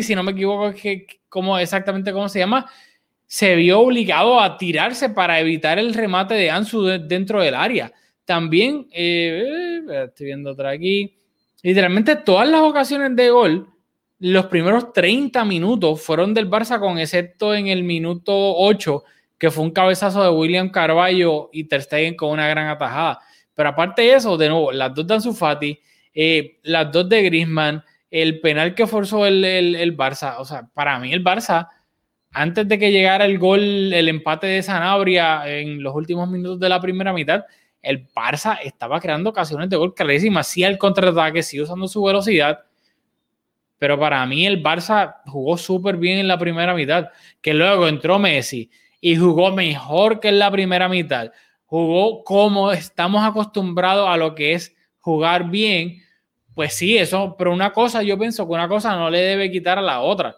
[0.01, 2.69] si no me equivoco, que, como exactamente cómo se llama,
[3.25, 7.91] se vio obligado a tirarse para evitar el remate de Ansu dentro del área.
[8.23, 11.20] También, eh, eh, estoy viendo otra aquí
[11.63, 13.67] literalmente todas las ocasiones de gol,
[14.19, 19.03] los primeros 30 minutos fueron del Barça, con excepto en el minuto 8,
[19.37, 23.19] que fue un cabezazo de William Carballo y Ter Stegen con una gran atajada.
[23.55, 25.79] Pero aparte de eso, de nuevo, las dos de Ansu Fati,
[26.13, 30.67] eh, las dos de Griezmann, el penal que forzó el, el, el, Barça, o sea,
[30.73, 31.69] para mí el Barça,
[32.31, 36.69] antes de que llegara el gol, el empate de Sanabria en los últimos minutos de
[36.69, 37.43] la primera mitad,
[37.81, 42.61] el Barça estaba creando ocasiones de gol clarísimas, sí al contraataque, sí usando su velocidad,
[43.79, 47.09] pero para mí el Barça jugó súper bien en la primera mitad,
[47.41, 51.31] que luego entró Messi y jugó mejor que en la primera mitad,
[51.65, 56.03] jugó como estamos acostumbrados a lo que es jugar bien,
[56.53, 59.79] pues sí, eso, pero una cosa, yo pienso que una cosa no le debe quitar
[59.79, 60.35] a la otra.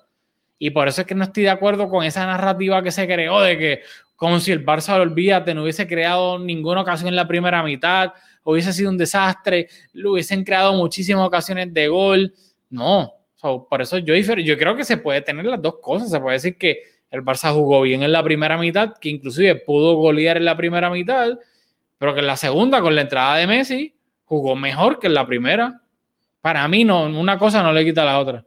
[0.57, 3.41] Y por eso es que no estoy de acuerdo con esa narrativa que se creó
[3.41, 3.81] de que,
[4.23, 8.13] como si el Barça, olvídate, no hubiese creado ninguna ocasión en la primera mitad,
[8.45, 12.33] hubiese sido un desastre, lo hubiesen creado muchísimas ocasiones de gol.
[12.69, 16.09] No, por eso yo, yo creo que se puede tener las dos cosas.
[16.09, 19.95] Se puede decir que el Barça jugó bien en la primera mitad, que inclusive pudo
[19.95, 21.37] golear en la primera mitad,
[21.97, 25.27] pero que en la segunda, con la entrada de Messi, jugó mejor que en la
[25.27, 25.81] primera.
[26.39, 28.45] Para mí, no, una cosa no le quita a la otra.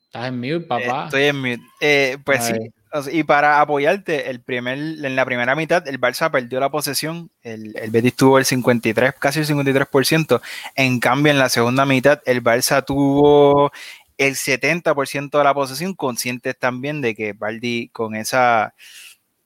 [0.00, 1.04] Estás en mute, papá.
[1.04, 1.62] Estoy en mute.
[1.78, 2.72] Eh, pues sí,
[3.10, 7.76] y para apoyarte, el primer, en la primera mitad el Barça perdió la posesión, el,
[7.76, 10.40] el Betis tuvo el 53, casi el 53%,
[10.74, 13.72] en cambio en la segunda mitad el Barça tuvo
[14.18, 18.74] el 70% de la posesión, conscientes también de que Baldi con esa,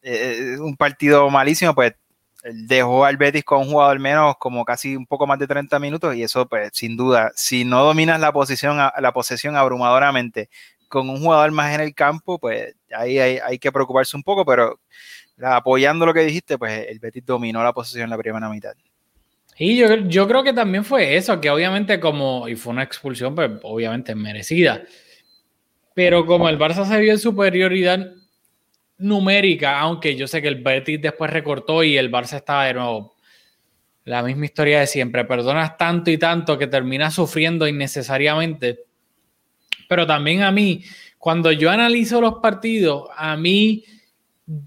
[0.02, 1.94] eh, un partido malísimo, pues
[2.44, 6.14] dejó al Betis con un jugador menos como casi un poco más de 30 minutos
[6.14, 10.48] y eso pues sin duda, si no dominas la posición, la posesión abrumadoramente
[10.88, 14.80] con un jugador más en el campo, pues ahí hay, que preocuparse un poco, pero
[15.42, 18.72] apoyando lo que dijiste, pues el Betis dominó la posición en la primera mitad.
[19.56, 23.34] Y yo, yo creo que también fue eso, que obviamente como, y fue una expulsión,
[23.34, 24.82] pues obviamente merecida,
[25.94, 28.12] pero como el Barça se vio en superioridad
[28.98, 33.16] numérica, aunque yo sé que el Betis después recortó y el Barça estaba de nuevo
[34.04, 38.86] la misma historia de siempre, perdonas tanto y tanto que terminas sufriendo innecesariamente
[39.90, 40.84] pero también a mí,
[41.20, 43.84] cuando yo analizo los partidos, a mí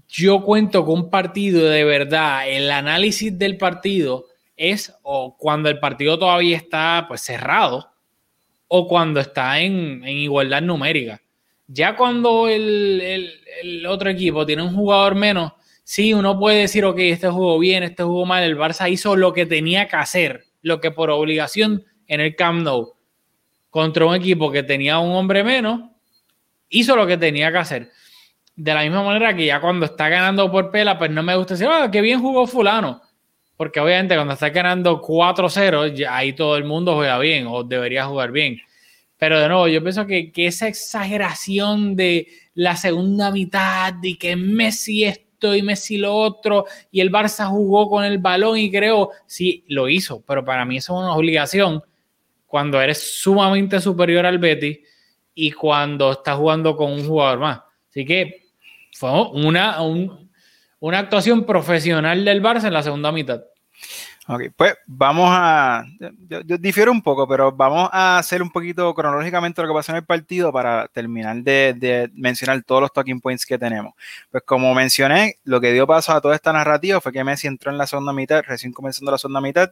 [0.08, 5.80] yo cuento con un partido de verdad, el análisis del partido es o cuando el
[5.80, 7.90] partido todavía está pues cerrado
[8.68, 11.20] o cuando está en, igualdad numérica.
[11.66, 13.00] Ya cuando el,
[13.60, 17.82] el, otro equipo tiene un jugador menos, sí, uno puede decir, ok, este jugó bien,
[17.82, 21.84] este jugó mal, el Barça hizo lo que tenía que hacer, lo que por obligación
[22.06, 22.94] en el Camp Nou
[23.70, 25.93] contra un equipo que tenía un hombre menos,
[26.68, 27.90] hizo lo que tenía que hacer.
[28.56, 31.54] De la misma manera que ya cuando está ganando por pela, pues no me gusta
[31.54, 33.02] decir, ah, qué bien jugó fulano.
[33.56, 38.32] Porque obviamente cuando está ganando 4-0, ahí todo el mundo juega bien o debería jugar
[38.32, 38.60] bien.
[39.16, 44.36] Pero de nuevo, yo pienso que, que, esa exageración de la segunda mitad y que
[44.36, 49.10] Messi esto y Messi lo otro y el Barça jugó con el balón y creo,
[49.26, 51.82] sí, lo hizo, pero para mí eso es una obligación
[52.46, 54.78] cuando eres sumamente superior al Betis
[55.34, 57.60] y cuando estás jugando con un jugador más.
[57.90, 58.46] Así que
[58.92, 63.42] fue una, una actuación profesional del Barça en la segunda mitad.
[64.26, 65.84] Ok, pues vamos a.
[66.46, 69.96] Yo, difiero un poco, pero vamos a hacer un poquito cronológicamente lo que pasó en
[69.96, 73.92] el partido para terminar de, de, mencionar todos los talking points que tenemos.
[74.30, 77.70] Pues, como mencioné, lo que dio paso a toda esta narrativa fue que Messi entró
[77.70, 79.70] en la segunda mitad, recién comenzando la segunda mitad,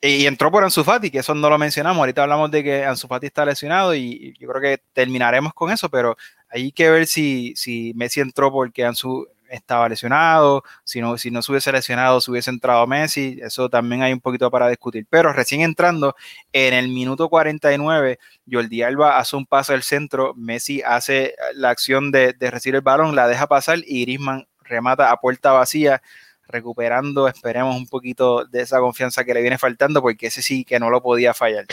[0.00, 1.98] y entró por Ansu Fati, que eso no lo mencionamos.
[1.98, 5.88] Ahorita hablamos de que Ansu Fati está lesionado y yo creo que terminaremos con eso,
[5.88, 6.16] pero
[6.48, 11.42] hay que ver si, si Messi entró porque Ansu estaba lesionado, si no, si no
[11.42, 15.06] se hubiese lesionado, se hubiese entrado Messi, eso también hay un poquito para discutir.
[15.10, 16.14] Pero recién entrando,
[16.52, 18.18] en el minuto 49,
[18.50, 22.82] Jordi Alba hace un paso al centro, Messi hace la acción de, de recibir el
[22.82, 26.02] balón, la deja pasar y Griezmann remata a puerta vacía
[26.48, 30.80] recuperando, esperemos un poquito de esa confianza que le viene faltando, porque ese sí que
[30.80, 31.66] no lo podía fallar.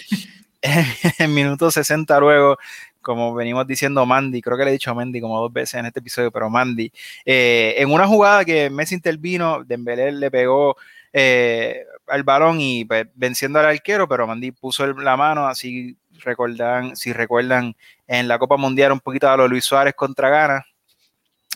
[1.20, 2.58] en minuto 60 luego,
[3.02, 5.86] como venimos diciendo Mandy, creo que le he dicho a Mandy como dos veces en
[5.86, 6.92] este episodio, pero Mandy,
[7.26, 10.76] eh, en una jugada que Messi intervino, Dembélé le pegó
[11.14, 16.96] eh, al balón y pues, venciendo al arquero, pero Mandy puso la mano, así recordan,
[16.96, 17.76] si recuerdan
[18.08, 20.66] en la Copa Mundial un poquito a lo Luis Suárez contra Ghana,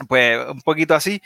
[0.07, 1.21] pues un poquito así,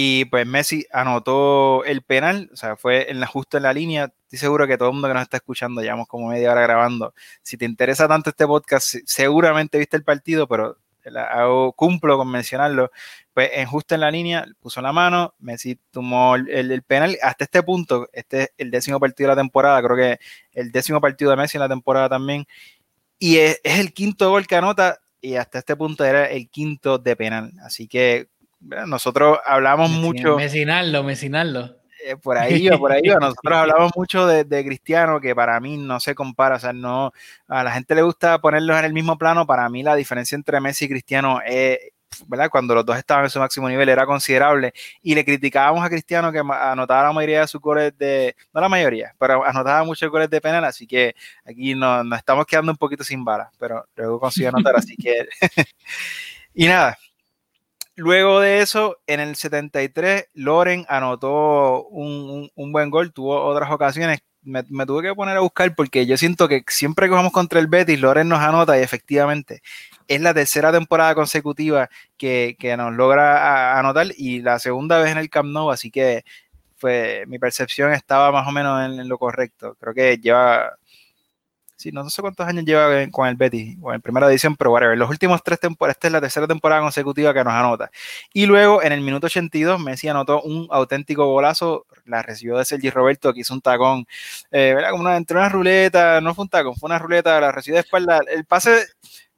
[0.00, 4.12] y pues Messi anotó el penal, o sea, fue en la, justo en la línea.
[4.22, 7.14] Estoy seguro que todo el mundo que nos está escuchando, llevamos como media hora grabando.
[7.42, 10.78] Si te interesa tanto este podcast, seguramente viste el partido, pero
[11.16, 12.92] hago, cumplo con mencionarlo.
[13.34, 17.18] Pues en justo en la línea puso la mano, Messi tomó el, penal.
[17.20, 20.20] Hasta este punto, este es el décimo partido de la temporada, creo que
[20.52, 22.46] el décimo partido de Messi en la temporada también.
[23.18, 26.98] Y es, es el quinto gol que anota y hasta este punto era el quinto
[26.98, 27.52] de penal.
[27.64, 28.28] Así que
[28.86, 30.36] nosotros hablamos mucho.
[30.36, 31.78] Mecinarlo, mecinarlo.
[32.04, 33.02] Eh, por ahí iba, por ahí.
[33.02, 36.56] Nosotros hablamos mucho de, Cristiano, que para mí no se compara.
[36.56, 37.12] O sea, no.
[37.48, 39.46] A la gente le gusta ponerlos en el mismo plano.
[39.46, 41.78] Para mí, la diferencia entre Messi y Cristiano es.
[42.26, 42.48] ¿verdad?
[42.50, 46.32] Cuando los dos estaban en su máximo nivel era considerable y le criticábamos a Cristiano
[46.32, 50.28] que anotaba la mayoría de sus goles de, no la mayoría, pero anotaba muchos goles
[50.28, 54.18] de penal, así que aquí nos, nos estamos quedando un poquito sin balas, pero luego
[54.18, 55.28] consiguió anotar, así que
[56.54, 56.98] y nada,
[57.98, 64.20] Luego de eso, en el 73, Loren anotó un, buen gol, tuvo otras ocasiones.
[64.42, 67.66] Me, tuve que poner a buscar porque yo siento que siempre que vamos contra el
[67.66, 69.62] Betis, Loren nos anota y efectivamente
[70.06, 75.28] es la tercera temporada consecutiva que, nos logra anotar y la segunda vez en el
[75.28, 76.24] Camp Nou, así que
[76.76, 79.76] fue, mi percepción estaba más o menos en lo correcto.
[79.80, 80.78] Creo que lleva
[81.78, 84.98] sí, no sé cuántos años lleva con el Betis, o en primera edición, pero whatever.
[84.98, 87.90] Los últimos tres temporadas, esta es la tercera temporada consecutiva que nos anota.
[88.32, 92.90] Y luego, en el minuto 82, Messi anotó un auténtico golazo, la recibió de Sergi
[92.90, 94.06] Roberto, que hizo un tacón,
[94.50, 97.76] eh, Como una, entre una ruleta, no fue un tacón, fue una ruleta, la recibió
[97.76, 98.20] de espalda.
[98.28, 98.86] El pase,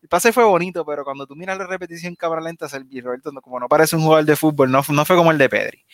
[0.03, 3.61] el pase fue bonito, pero cuando tú miras la repetición cámara lenta, Sergi Roberto, como
[3.61, 5.85] no parece un jugador de fútbol, no, no fue como el de Pedri.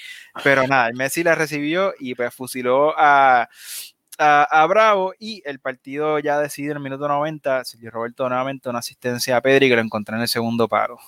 [0.45, 3.49] Pero nada, Messi la recibió y pues fusiló a
[4.19, 8.79] a, Bravo y el partido ya decidido en el minuto 90, Sergio Roberto nuevamente una
[8.81, 10.99] asistencia a Pedri que lo encontró en el segundo paro.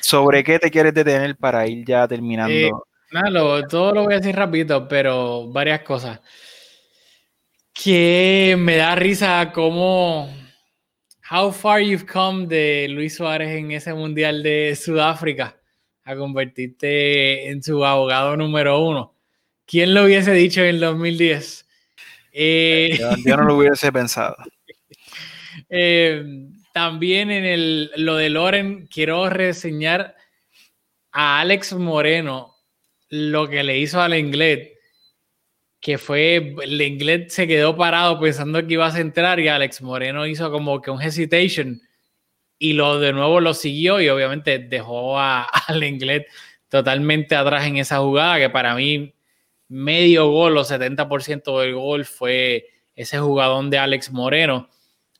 [0.00, 2.52] ¿Sobre qué te quieres detener para ir ya terminando?
[2.52, 2.70] Eh,
[3.12, 6.20] nada, todo lo voy a decir rápido, pero varias cosas.
[7.72, 10.28] Que me da risa como
[11.30, 15.56] how far you've come de Luis Suárez en ese mundial de Sudáfrica
[16.04, 19.14] a convertirte en su abogado número uno.
[19.64, 21.66] ¿Quién lo hubiese dicho en el 2010?
[22.32, 24.36] Eh, yo, no lo hubiese pensado.
[25.74, 26.24] Eh,
[26.72, 30.16] también en el, lo de Loren, quiero reseñar
[31.12, 32.56] a Alex Moreno
[33.08, 34.70] lo que le hizo al inglés,
[35.80, 40.26] que fue, el inglés se quedó parado pensando que iba a centrar y Alex Moreno
[40.26, 41.80] hizo como que un hesitation
[42.58, 46.26] y lo de nuevo lo siguió y obviamente dejó al inglés
[46.68, 49.12] totalmente atrás en esa jugada que para mí
[49.72, 54.68] medio gol o 70% del gol fue ese jugadón de Alex Moreno.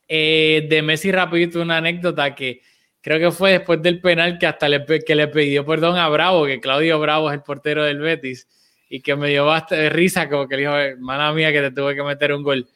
[0.06, 2.60] Eh, de Messi rapidito una anécdota que
[3.00, 6.44] creo que fue después del penal que hasta le, que le pidió perdón a Bravo,
[6.44, 8.46] que Claudio Bravo es el portero del Betis,
[8.90, 11.94] y que me dio bastante risa, como que le dijo, mala mía, que te tuve
[11.94, 12.68] que meter un gol.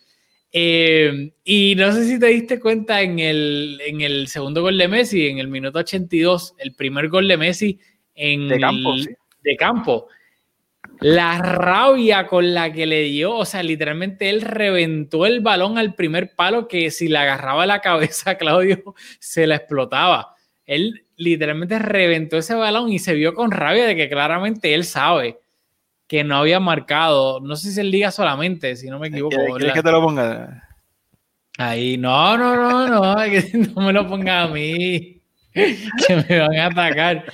[0.50, 4.88] Eh, y no sé si te diste cuenta en el, en el segundo gol de
[4.88, 7.78] Messi, en el minuto 82, el primer gol de Messi
[8.14, 8.94] en de campo,
[9.42, 10.08] de campo
[11.00, 15.94] la rabia con la que le dio, o sea, literalmente él reventó el balón al
[15.94, 20.34] primer palo que si le agarraba la cabeza a Claudio se la explotaba.
[20.64, 25.38] Él literalmente reventó ese balón y se vio con rabia de que claramente él sabe
[26.06, 29.36] que no había marcado, no sé si el Liga solamente, si no me equivoco.
[29.56, 30.62] ¿Quieres que te lo ponga?
[31.58, 33.14] Ahí, no, no, no, no,
[33.74, 35.22] no me lo ponga a mí,
[35.52, 37.24] que me van a atacar.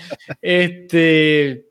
[0.41, 1.67] Este,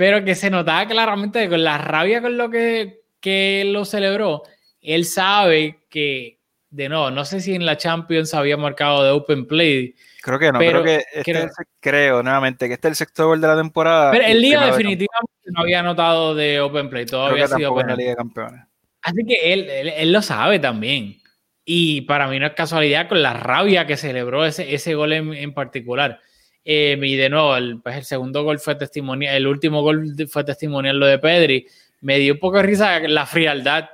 [0.00, 4.44] pero que se notaba claramente con la rabia con lo que, que lo celebró,
[4.80, 6.38] él sabe que,
[6.70, 9.94] de nuevo, no sé si en la Champions había marcado de Open Play.
[10.22, 11.48] Creo que no, pero creo que este
[11.80, 14.10] creo, nuevamente que este es el sexto gol de la temporada.
[14.12, 17.94] Pero el Liga definitivamente no había notado de Open Play, todavía ha sido en la
[17.94, 18.60] Liga de Campeones.
[19.02, 21.18] Así que él, él, lo sabe también.
[21.62, 25.34] Y para mí no es casualidad con la rabia que celebró ese, ese gol en,
[25.34, 26.20] en particular.
[26.64, 30.44] Eh, y de nuevo, el, pues el segundo gol fue testimonial, el último gol fue
[30.44, 31.66] testimonial lo de Pedri.
[32.02, 33.88] Me dio un poco de risa la frialdad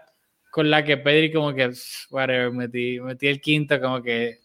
[0.50, 1.70] con la que Pedri como que,
[2.10, 4.40] whatever, metí, metí el quinto, como que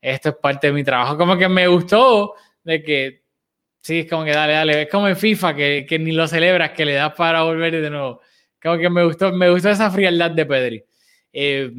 [0.00, 1.16] esto es parte de mi trabajo.
[1.16, 2.34] Como que me gustó
[2.64, 3.22] de que,
[3.80, 6.70] sí, es como que dale, dale, es como en FIFA, que, que ni lo celebras,
[6.72, 8.20] que le das para volver de nuevo.
[8.62, 10.84] Como que me gustó, me gustó esa frialdad de Pedri.
[11.32, 11.70] Eh,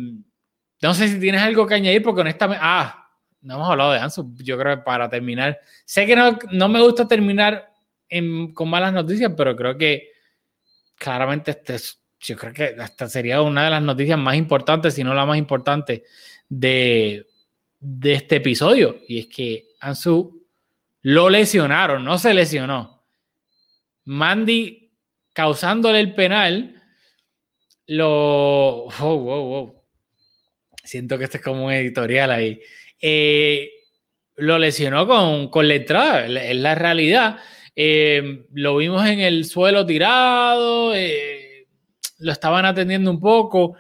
[0.82, 3.03] no sé si tienes algo que añadir, porque honestamente, ah,
[3.44, 6.82] no hemos hablado de Ansu, yo creo que para terminar, sé que no, no me
[6.82, 7.72] gusta terminar
[8.54, 10.12] con malas noticias, pero creo que
[10.98, 11.78] claramente este
[12.24, 15.38] yo creo que esta sería una de las noticias más importantes, si no la más
[15.38, 16.04] importante,
[16.48, 17.28] de,
[17.80, 18.98] de este episodio.
[19.08, 20.48] Y es que Ansu
[21.02, 23.04] lo lesionaron, no se lesionó.
[24.06, 24.94] Mandy
[25.34, 26.82] causándole el penal,
[27.88, 28.88] lo...
[29.00, 29.84] Wow, wow, wow.
[30.82, 32.62] Siento que este es como un editorial ahí.
[33.06, 33.70] Eh,
[34.38, 37.38] lo lesionó con, con la entrada, es la realidad.
[37.76, 41.68] Eh, lo vimos en el suelo tirado, eh,
[42.20, 43.76] lo estaban atendiendo un poco,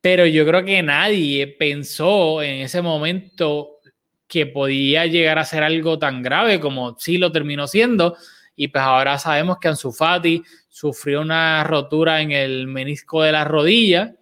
[0.00, 3.80] pero yo creo que nadie pensó en ese momento
[4.28, 8.16] que podía llegar a ser algo tan grave como sí lo terminó siendo.
[8.54, 13.44] Y pues ahora sabemos que Ansu Fati sufrió una rotura en el menisco de la
[13.44, 14.14] rodilla.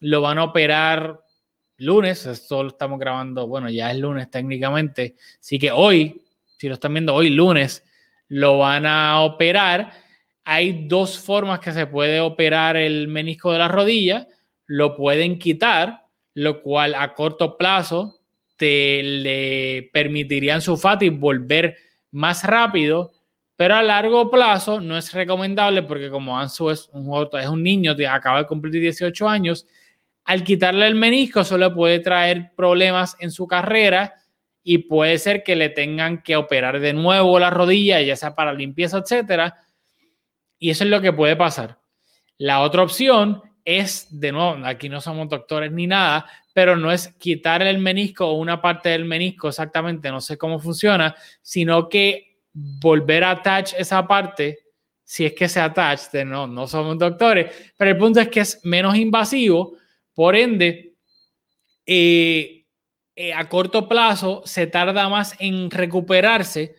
[0.00, 1.23] Lo van a operar
[1.78, 2.26] lunes.
[2.26, 5.16] Esto lo estamos grabando, bueno, ya es lunes técnicamente.
[5.40, 6.22] Así que hoy,
[6.58, 7.84] si lo están viendo hoy, lunes,
[8.28, 9.92] lo van a operar.
[10.44, 14.28] Hay dos formas que se puede operar el menisco de la rodilla.
[14.66, 16.04] Lo pueden quitar,
[16.34, 18.20] lo cual a corto plazo
[18.56, 21.76] te le permitirían su Fati volver
[22.12, 23.12] más rápido,
[23.56, 27.94] pero a largo plazo no es recomendable porque como Ansu es un, es un niño,
[28.08, 29.66] acaba de cumplir 18 años,
[30.24, 34.14] al quitarle el menisco eso le puede traer problemas en su carrera
[34.62, 38.54] y puede ser que le tengan que operar de nuevo la rodilla, ya sea para
[38.54, 39.58] limpieza, etcétera.
[40.58, 41.78] Y eso es lo que puede pasar.
[42.38, 47.08] La otra opción es, de nuevo, aquí no somos doctores ni nada, pero no es
[47.18, 52.38] quitar el menisco o una parte del menisco exactamente, no sé cómo funciona, sino que
[52.54, 54.60] volver a attach esa parte,
[55.02, 58.40] si es que se attach, de no, no somos doctores, pero el punto es que
[58.40, 59.76] es menos invasivo,
[60.14, 60.94] por ende,
[61.86, 62.64] eh,
[63.16, 66.74] eh, a corto plazo se tarda más en recuperarse,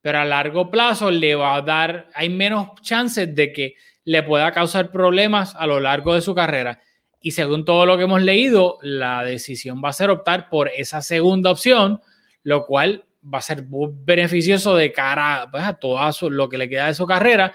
[0.00, 3.74] pero a largo plazo le va a dar, hay menos chances de que
[4.04, 6.80] le pueda causar problemas a lo largo de su carrera.
[7.20, 11.00] Y según todo lo que hemos leído, la decisión va a ser optar por esa
[11.00, 12.00] segunda opción,
[12.42, 16.68] lo cual va a ser muy beneficioso de cara pues, a todo lo que le
[16.68, 17.54] queda de su carrera,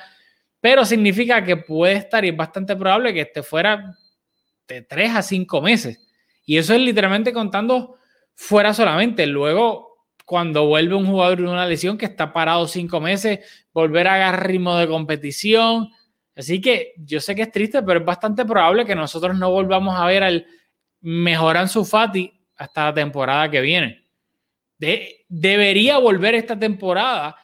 [0.60, 3.96] pero significa que puede estar y es bastante probable que esté fuera
[4.70, 6.00] de tres a cinco meses.
[6.46, 7.96] Y eso es literalmente contando
[8.36, 9.26] fuera solamente.
[9.28, 13.40] Luego, cuando vuelve un jugador de una lesión que está parado cinco meses,
[13.74, 15.90] volver a agarrar ritmo de competición.
[16.36, 20.00] Así que yo sé que es triste, pero es bastante probable que nosotros no volvamos
[20.00, 20.46] a ver al
[21.02, 24.08] mejoran su Fati hasta la temporada que viene.
[24.78, 27.36] De, debería volver esta temporada,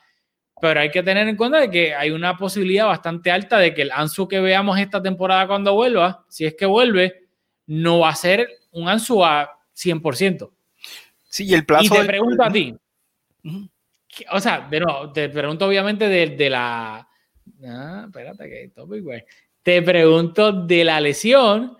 [0.61, 3.83] pero hay que tener en cuenta de que hay una posibilidad bastante alta de que
[3.83, 7.27] el Ansu que veamos esta temporada cuando vuelva, si es que vuelve,
[7.67, 10.51] no va a ser un Ansu a 100%.
[11.29, 11.83] Sí, y el plazo.
[11.83, 12.75] Y te pregunto a ti.
[14.31, 17.07] O sea, de nuevo, te pregunto obviamente de, la.
[17.65, 19.23] Ah, espérate, que topic, güey.
[19.61, 21.77] Te pregunto de la lesión,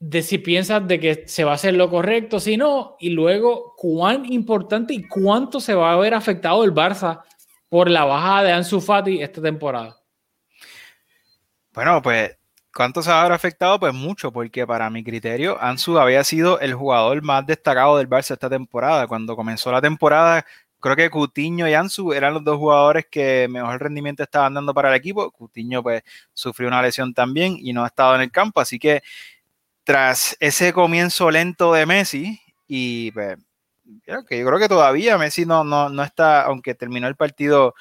[0.00, 3.74] de si piensas de que se va a hacer lo correcto, si no, y luego
[3.76, 7.22] cuán importante y cuánto se va a ver afectado el Barça
[7.68, 9.96] por la bajada de Ansu Fati esta temporada.
[11.72, 12.36] Bueno, pues
[12.72, 13.80] ¿Cuánto se habrá afectado?
[13.80, 18.32] Pues mucho, porque para mi criterio, Ansu había sido el jugador más destacado del Barça
[18.34, 19.08] esta temporada.
[19.08, 20.46] Cuando comenzó la temporada,
[20.78, 24.90] creo que Cutiño y Ansu eran los dos jugadores que mejor rendimiento estaban dando para
[24.90, 25.32] el equipo.
[25.32, 29.02] Cutiño pues sufrió una lesión también y no ha estado en el campo, así que
[29.90, 33.36] tras ese comienzo lento de Messi y pues,
[34.06, 37.74] yo creo que todavía Messi no, no, no está, aunque terminó el partido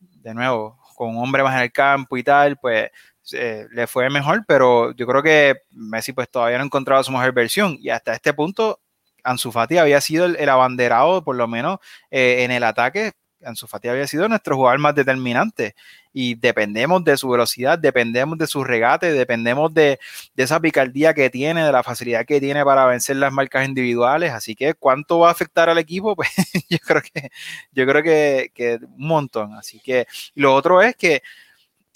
[0.00, 2.90] de nuevo con un hombre más en el campo y tal, pues
[3.30, 7.32] le fue mejor, pero yo creo que Messi pues todavía no ha encontrado su mejor
[7.32, 8.80] versión y hasta este punto
[9.22, 11.78] Ansu Fati había sido el, abanderado, por lo menos
[12.10, 13.12] eh, en el ataque,
[13.44, 15.74] Ansu Fati había sido nuestro jugador más determinante
[16.12, 19.98] y dependemos de su velocidad, dependemos de su regate, dependemos de,
[20.36, 24.54] esa picardía que tiene, de la facilidad que tiene para vencer las marcas individuales, así
[24.54, 26.14] que ¿cuánto va a afectar al equipo?
[26.24, 26.30] Pues
[26.68, 27.30] yo creo que
[27.72, 31.22] yo creo que, que un montón, así que lo otro es que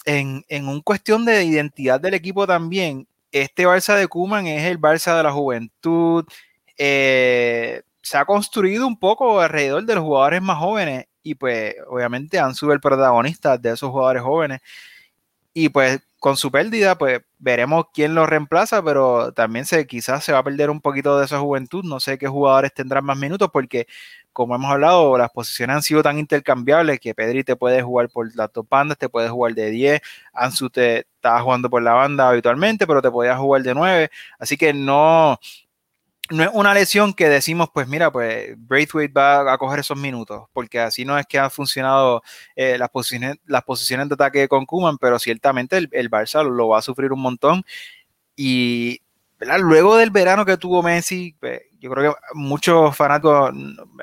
[0.05, 4.81] en, en un cuestión de identidad del equipo también, este Barça de Kuman es el
[4.81, 6.25] Barça de la juventud.
[6.77, 12.39] Eh, se ha construido un poco alrededor de los jugadores más jóvenes y pues obviamente
[12.39, 14.61] han sido el protagonista de esos jugadores jóvenes.
[15.55, 20.33] Y pues con su pérdida pues veremos quién lo reemplaza, pero también se, quizás se
[20.33, 23.51] va a perder un poquito de esa juventud, no sé qué jugadores tendrán más minutos
[23.53, 23.87] porque
[24.39, 28.35] como hemos hablado, las posiciones han sido tan intercambiables que Pedri te puede jugar por
[28.37, 30.01] las dos bandas, te puede jugar de 10,
[30.33, 34.57] Ansu te estaba jugando por la banda habitualmente, pero te podía jugar de 9, así
[34.57, 35.41] que no,
[36.31, 40.45] no es una lesión que decimos, pues mira, pues Braithwaite va a coger esos minutos,
[40.53, 42.23] porque así no es que han funcionado
[42.57, 46.69] eh, las, posiciones, las posiciones de ataque con Kuman, pero ciertamente el, el Barça lo,
[46.69, 47.65] va a sufrir un montón.
[48.37, 49.03] Y
[49.41, 53.53] luego del verano que tuvo Messi, pues, yo creo que muchos fanáticos,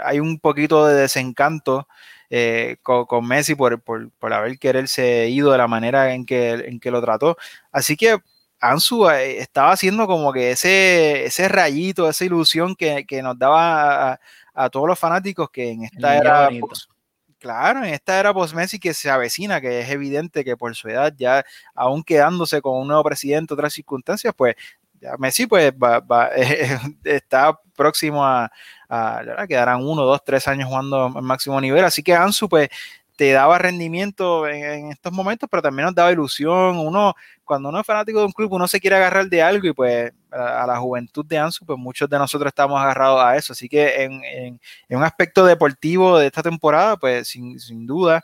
[0.03, 1.87] hay un poquito de desencanto
[2.29, 6.79] eh, con, Messi por, por, por haber quererse ido de la manera en que, en
[6.79, 7.37] que lo trató.
[7.71, 8.19] Así que
[8.69, 14.19] Ansu eh, estaba haciendo como que ese, ese rayito, esa ilusión que, nos daba
[14.53, 16.49] a, todos los fanáticos que en esta era,
[17.39, 20.89] claro, en esta era post Messi que se avecina, que es evidente que por su
[20.89, 21.43] edad ya,
[21.73, 24.55] aún quedándose con un nuevo presidente, otras circunstancias, pues
[24.99, 25.73] ya Messi pues
[27.03, 28.51] está próximo a,
[28.89, 32.69] a, quedarán uno, dos, tres años jugando al máximo nivel, así que Ansu pues
[33.15, 36.77] te daba rendimiento en, estos momentos, pero también nos daba ilusión.
[36.77, 37.15] Uno,
[37.45, 40.11] cuando uno es fanático de un club, uno se quiere agarrar de algo y pues
[40.31, 43.53] a, la juventud de Ansu, pues muchos de nosotros estamos agarrados a eso.
[43.53, 48.23] Así que en, un aspecto deportivo de esta temporada, pues sin, duda,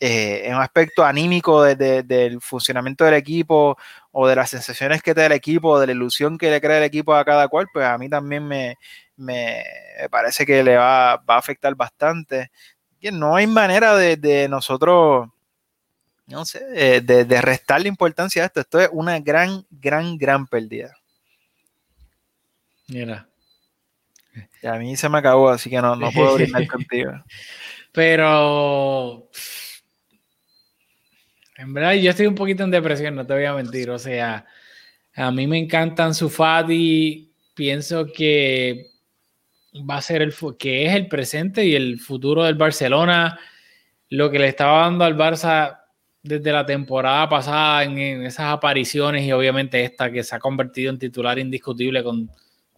[0.00, 3.76] eh, en un aspecto anímico del funcionamiento del equipo
[4.10, 6.78] o de las sensaciones que te da el equipo, de la ilusión que le crea
[6.78, 8.76] el equipo a cada cual, pues a mí también me,
[10.10, 12.50] parece que le va, va a afectar bastante
[13.10, 15.28] no hay manera de, nosotros,
[16.26, 18.60] no sé, de, de, restarle importancia a esto.
[18.60, 20.94] Esto es una gran, gran, gran pérdida.
[22.88, 23.28] Mira.
[24.64, 27.12] a mí se me acabó, así que no, no puedo brindar contigo.
[27.92, 29.28] Pero
[31.56, 33.90] en verdad yo estoy un poquito en depresión, no te voy a mentir.
[33.90, 34.46] O sea,
[35.14, 37.30] a mí me encantan su Fati.
[37.54, 38.86] Pienso que
[39.88, 43.38] va a ser el que es el presente y el futuro del Barcelona,
[44.08, 45.81] lo que le estaba dando al Barça
[46.22, 50.98] desde la temporada pasada en, esas apariciones y obviamente esta que se ha convertido en
[50.98, 52.30] titular indiscutible con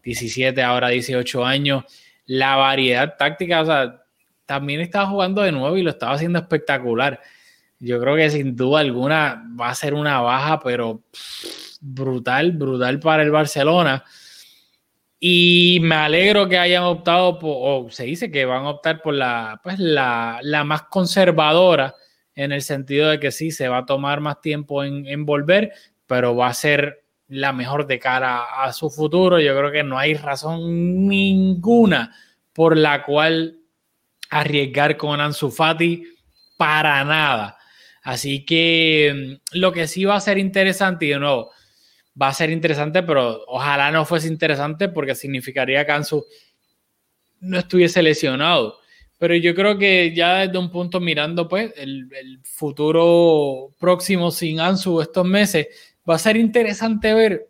[0.03, 1.84] 17, ahora 18 años,
[2.26, 4.03] la variedad táctica, o sea,
[4.47, 7.20] también estaba jugando de nuevo y lo estaba haciendo espectacular.
[7.78, 11.03] Yo creo que sin duda alguna va a ser una baja, pero
[11.80, 14.05] brutal, brutal para el Barcelona.
[15.18, 19.14] Y me alegro que hayan optado por, o se dice que van a optar por
[19.14, 21.95] la, pues la, la más conservadora,
[22.35, 25.72] en el sentido de que sí, se va a tomar más tiempo en, volver,
[26.07, 29.41] pero va a ser la mejor de cara a su futuro.
[29.41, 32.14] Yo creo que no hay razón ninguna
[32.53, 33.59] por la cual
[34.30, 36.05] arriesgar con Ansu Fati
[36.57, 37.59] para nada.
[38.03, 41.51] Así que mm, lo que sí va a ser interesante, y de nuevo,
[42.20, 46.24] va a ser interesante, pero ojalá no fuese interesante porque significaría que Ansu
[47.41, 48.78] no estuviese lesionado.
[49.18, 52.08] Pero yo creo que ya desde un punto mirando pues el,
[52.42, 55.68] futuro próximo sin Ansu estos meses,
[56.08, 57.48] va a ser interesante ver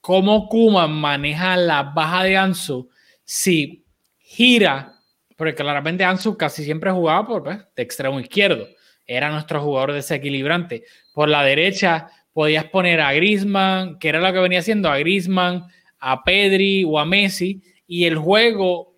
[0.00, 2.88] cómo Kuman maneja la baja de Ansu
[3.24, 3.84] si
[4.18, 5.00] gira,
[5.36, 8.66] porque claramente Ansu casi siempre jugaba por pues, de extremo izquierdo,
[9.06, 10.84] era nuestro jugador desequilibrante.
[11.12, 15.64] Por la derecha podías poner a Grisman, que era lo que venía haciendo, a Grisman,
[15.98, 18.95] a Pedri o a Messi, y el juego,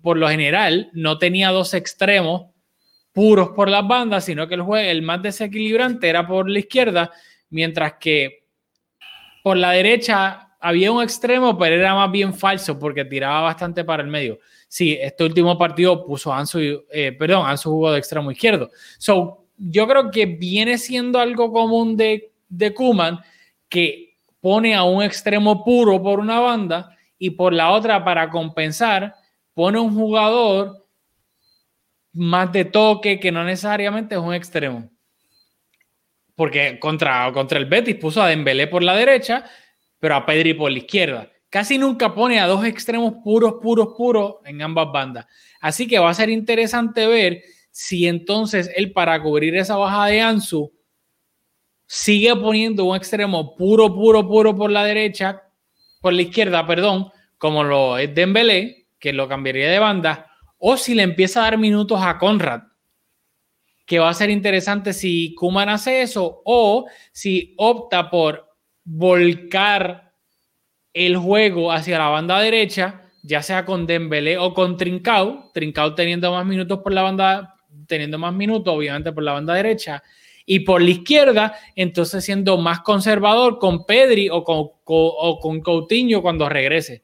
[0.00, 2.46] por lo general, no tenía dos extremos
[3.12, 7.10] puros por las bandas, sino que el más desequilibrante era por la izquierda,
[7.50, 8.46] mientras que
[9.42, 14.02] por la derecha había un extremo, pero era más bien falso porque tiraba bastante para
[14.02, 14.38] el medio.
[14.68, 16.58] Sí, este último partido puso a Ansu,
[16.90, 18.70] eh, perdón, Ansu jugó de extremo izquierdo.
[18.98, 23.20] So, yo creo que viene siendo algo común de, de Kuman
[23.68, 26.91] que pone a un extremo puro por una banda
[27.22, 29.14] y por la otra para compensar
[29.54, 30.88] pone un jugador
[32.14, 34.90] más de toque que no necesariamente es un extremo.
[36.34, 39.44] Porque contra, contra el Betis puso a Dembélé por la derecha,
[40.00, 41.30] pero a Pedri por la izquierda.
[41.48, 45.24] Casi nunca pone a dos extremos puros, puros, puros en ambas bandas.
[45.60, 50.22] Así que va a ser interesante ver si entonces él para cubrir esa baja de
[50.22, 50.72] Ansu
[51.86, 55.40] sigue poniendo un extremo puro, puro, puro por la derecha,
[56.02, 60.94] por la izquierda, perdón, como lo es Dembélé, que lo cambiaría de banda, o si
[60.94, 62.64] le empieza a dar minutos a Conrad,
[63.86, 68.50] que va a ser interesante si Kuman hace eso, o si opta por
[68.84, 70.12] volcar
[70.92, 76.32] el juego hacia la banda derecha ya sea con Dembélé o con Trincao, Trincao teniendo
[76.32, 77.54] más minutos por la banda,
[77.86, 80.02] teniendo más minutos, obviamente por la banda derecha,
[80.52, 86.20] y por la izquierda, entonces siendo más conservador con Pedri o con, o con Coutinho
[86.20, 87.02] cuando regrese.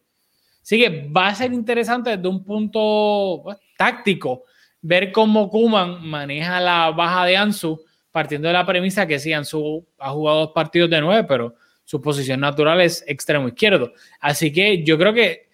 [0.60, 4.44] Así que va a ser interesante desde un punto pues, táctico
[4.82, 9.86] ver cómo Kuman maneja la baja de Ansu, partiendo de la premisa que sí, Ansu
[9.98, 13.94] ha jugado dos partidos de nueve, pero su posición natural es extremo izquierdo.
[14.20, 15.48] Así que yo creo que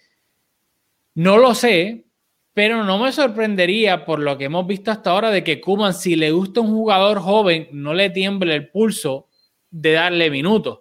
[1.13, 2.04] no lo sé,
[2.55, 6.15] pero no me sorprendería por lo que hemos visto hasta ahora de que Kuman, si
[6.15, 9.27] le gusta un jugador joven, no le tiemble el pulso
[9.69, 10.79] de darle minutos.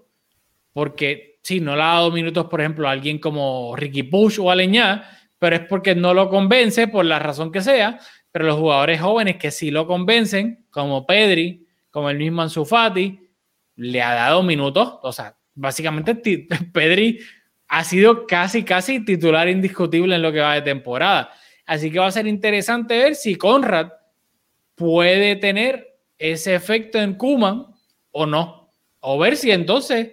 [0.73, 4.53] Porque si no le ha dado minutos, por ejemplo, a alguien como Ricky Push o
[4.53, 7.99] Aleñá, pero es porque no lo convence por la razón que sea.
[8.31, 13.19] Pero los jugadores jóvenes que sí lo convencen, como Pedri, como el mismo Ansu Fati,
[13.75, 15.01] le ha dado minutos.
[15.03, 16.15] O sea, básicamente
[16.73, 17.19] Pedri
[17.67, 21.33] ha sido casi, casi titular indiscutible en lo que va de temporada.
[21.67, 23.93] Así que va a ser interesante ver si Conrad
[24.75, 27.67] puede tener ese efecto en Kuman
[28.11, 28.71] o no.
[29.01, 30.13] O ver si entonces,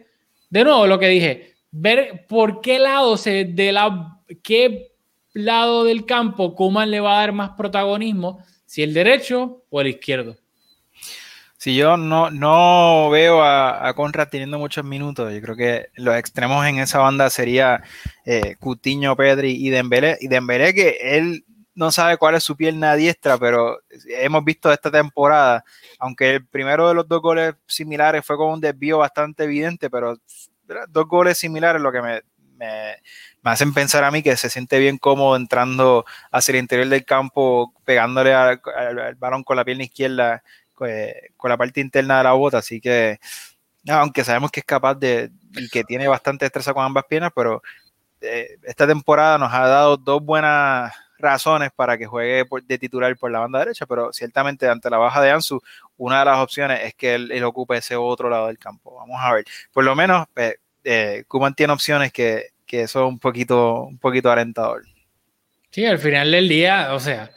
[0.50, 4.92] de nuevo lo que dije, ver por qué lado se, de la, qué
[5.34, 9.88] lado del campo Kuman le va a dar más protagonismo, si el derecho o el
[9.88, 10.38] izquierdo.
[11.62, 16.16] Si yo no, no veo a, a, Conrad teniendo muchos minutos, yo creo que los
[16.16, 17.84] extremos en esa banda sería
[18.26, 20.18] eh, Cutiño, Pedri y Dembélé.
[20.22, 21.46] Y Dembélé que él
[21.76, 25.64] no sabe cuál es su pierna diestra, pero hemos visto esta temporada,
[26.00, 30.18] aunque el primero de los dos goles similares fue con un desvío bastante evidente, pero
[30.90, 32.22] dos goles similares lo que me,
[32.56, 32.96] me,
[33.44, 37.06] me hacen pensar a mí que se siente bien cómodo entrando hacia el interior del
[37.06, 40.42] campo, pegándole al, al, al balón con la pierna izquierda
[41.38, 43.20] con la parte interna de la bota, así que
[43.88, 47.62] aunque sabemos que es capaz de y que tiene bastante destreza con ambas piernas, pero
[48.22, 53.32] eh, esta temporada nos ha dado dos buenas razones para que juegue de titular por
[53.32, 55.62] la banda derecha, pero ciertamente ante la baja de Ansu,
[55.98, 58.96] una de las opciones es que él, él ocupe ese otro lado del campo.
[58.96, 63.20] Vamos a ver, por lo menos eh, eh Kuman tiene opciones que, que son un
[63.20, 64.84] poquito, un poquito alentador.
[65.70, 67.32] Sí, al final del día, o sea,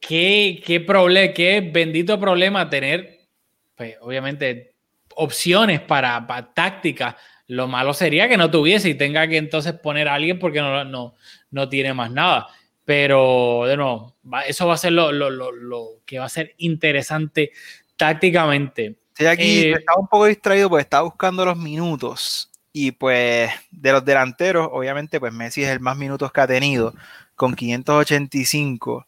[0.00, 3.28] qué, qué, problema, qué bendito problema tener,
[3.74, 4.74] pues, obviamente,
[5.16, 7.16] opciones para, para táctica.
[7.46, 10.84] Lo malo sería que no tuviese y tenga que entonces poner a alguien porque no,
[10.84, 11.14] no,
[11.50, 12.48] no tiene más nada.
[12.84, 14.16] Pero, de nuevo,
[14.46, 17.52] eso va a ser lo, lo, lo, lo que va a ser interesante
[17.96, 18.96] tácticamente.
[19.14, 22.50] Sí, aquí eh, estaba un poco distraído porque estaba buscando los minutos.
[22.72, 26.94] Y pues de los delanteros, obviamente, pues Messi es el más minutos que ha tenido,
[27.34, 29.06] con 585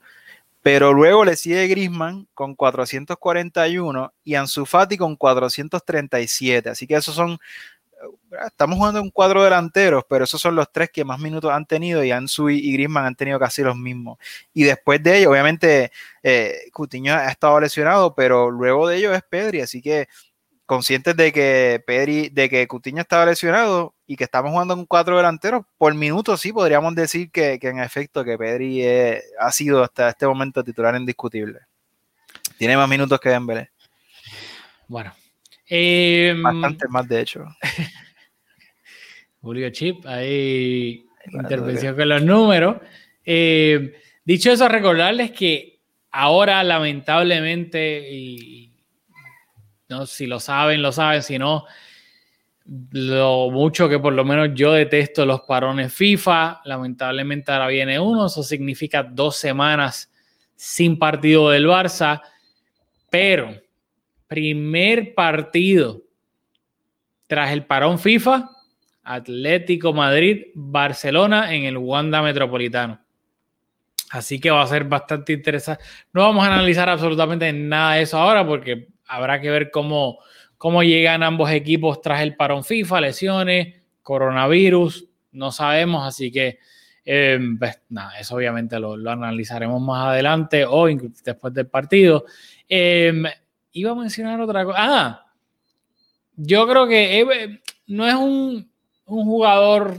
[0.62, 6.70] pero luego le sigue Grisman con 441 y Ansu Fati con 437.
[6.70, 10.90] Así que esos son, eh, estamos jugando en cuatro delanteros, pero esos son los tres
[10.90, 14.18] que más minutos han tenido y Ansu y Grisman han tenido casi los mismos.
[14.54, 15.90] Y después de ello, obviamente,
[16.22, 20.08] eh, Cutiño ha estado lesionado, pero luego de ello es Pedri, así que
[20.66, 25.16] conscientes de que Pedri, de que Cutiño estaba lesionado y que estamos jugando con cuatro
[25.16, 29.82] delanteros, por minuto sí podríamos decir que, que en efecto que Pedri es, ha sido
[29.82, 31.60] hasta este momento titular indiscutible.
[32.58, 33.70] Tiene más minutos que Dembélé.
[34.88, 35.12] Bueno.
[35.68, 37.44] Eh, Bastante más, de hecho.
[39.40, 42.76] Julio Chip, ahí intervención con los números.
[43.24, 43.94] Eh,
[44.24, 48.71] dicho eso, recordarles que ahora lamentablemente, y
[49.92, 50.06] ¿no?
[50.06, 51.64] Si lo saben, lo saben, si no,
[52.90, 58.26] lo mucho que por lo menos yo detesto los parones FIFA, lamentablemente ahora viene uno,
[58.26, 60.10] eso significa dos semanas
[60.56, 62.20] sin partido del Barça,
[63.10, 63.54] pero
[64.26, 66.02] primer partido
[67.26, 68.48] tras el parón FIFA,
[69.02, 73.00] Atlético Madrid, Barcelona en el Wanda Metropolitano.
[74.10, 75.82] Así que va a ser bastante interesante.
[76.12, 80.18] No vamos a analizar absolutamente nada de eso ahora porque habrá que ver cómo,
[80.58, 86.58] cómo llegan ambos equipos tras el parón FIFA, lesiones, coronavirus, no sabemos, así que
[87.04, 92.24] eh, pues, nada, eso obviamente lo, lo, analizaremos más adelante o después del partido.
[92.68, 93.12] Eh,
[93.72, 94.78] iba a mencionar otra cosa.
[94.80, 95.26] Ah,
[96.36, 98.70] yo creo que eh, no es un,
[99.06, 99.96] un, jugador,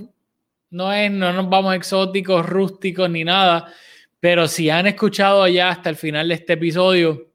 [0.70, 3.72] no es, no nos vamos exóticos, rústicos ni nada,
[4.20, 7.32] pero si han escuchado ya hasta el final de este episodio,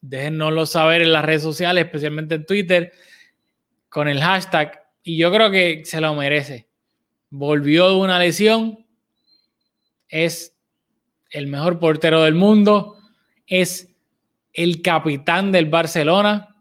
[0.00, 2.92] Déjennoslo saber en las redes sociales, especialmente en Twitter,
[3.88, 4.82] con el hashtag.
[5.02, 6.68] Y yo creo que se lo merece.
[7.30, 8.86] Volvió de una lesión.
[10.08, 10.56] Es
[11.30, 12.96] el mejor portero del mundo.
[13.46, 13.88] Es
[14.52, 16.56] el capitán del Barcelona.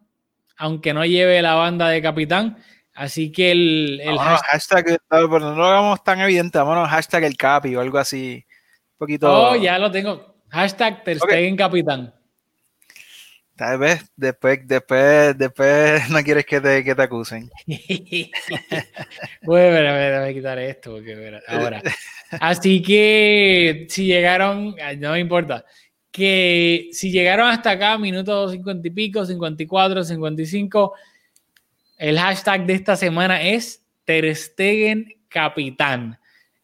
[0.58, 2.58] Aunque no lleve la banda de capitán.
[3.00, 7.24] Así que el, el Vámonos, hashtag, eh, pero no lo hagamos tan evidente, vámonos hashtag
[7.24, 8.46] el capi o algo así.
[8.46, 9.32] Un poquito.
[9.32, 10.36] Oh, ya lo tengo.
[10.50, 12.14] Hashtag Ter Stegen capitán.
[13.60, 17.52] Tal vez después, después, después no quieres que te, que te acusen.
[19.42, 21.82] bueno, a ver, voy a quitar esto porque ahora.
[22.40, 25.66] Así que si llegaron, no me importa,
[26.10, 30.94] que si llegaron hasta acá, minutos 50 y pico, 54, 55,
[31.98, 34.34] el hashtag de esta semana es Ter
[35.28, 36.18] capitán.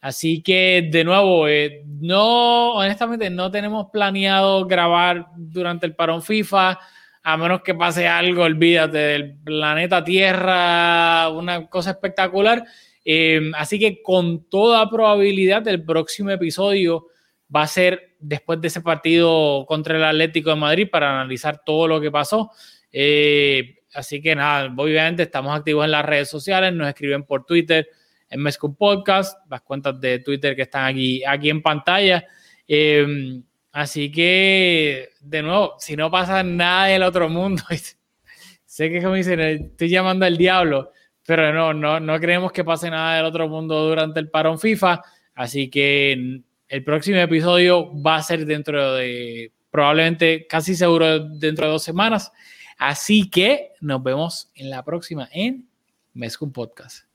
[0.06, 6.78] Así que de nuevo, eh, no, honestamente no tenemos planeado grabar durante el parón FIFA,
[7.24, 12.64] a menos que pase algo, olvídate del planeta Tierra, una cosa espectacular.
[13.03, 17.08] Eh, así que con toda probabilidad el próximo episodio
[17.53, 21.88] va a ser después de ese partido contra el Atlético de Madrid para analizar todo
[21.88, 22.51] lo que pasó.
[22.91, 27.89] Eh, así que nada, obviamente estamos activos en las redes sociales, nos escriben por Twitter,
[28.36, 32.25] en Podcast, las cuentas de Twitter que están aquí, aquí en pantalla.
[32.67, 37.63] Eh, así que, de nuevo, si no pasa nada del otro mundo,
[38.65, 40.91] sé que como dicen, estoy llamando al diablo,
[41.25, 45.01] pero no, no, no creemos que pase nada del otro mundo durante el parón FIFA.
[45.33, 51.71] Así que el próximo episodio va a ser dentro de, probablemente, casi seguro, dentro de
[51.71, 52.31] dos semanas.
[52.77, 55.67] Así que nos vemos en la próxima en
[56.13, 57.05] Mescum Podcast.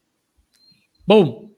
[1.07, 1.51] Bom,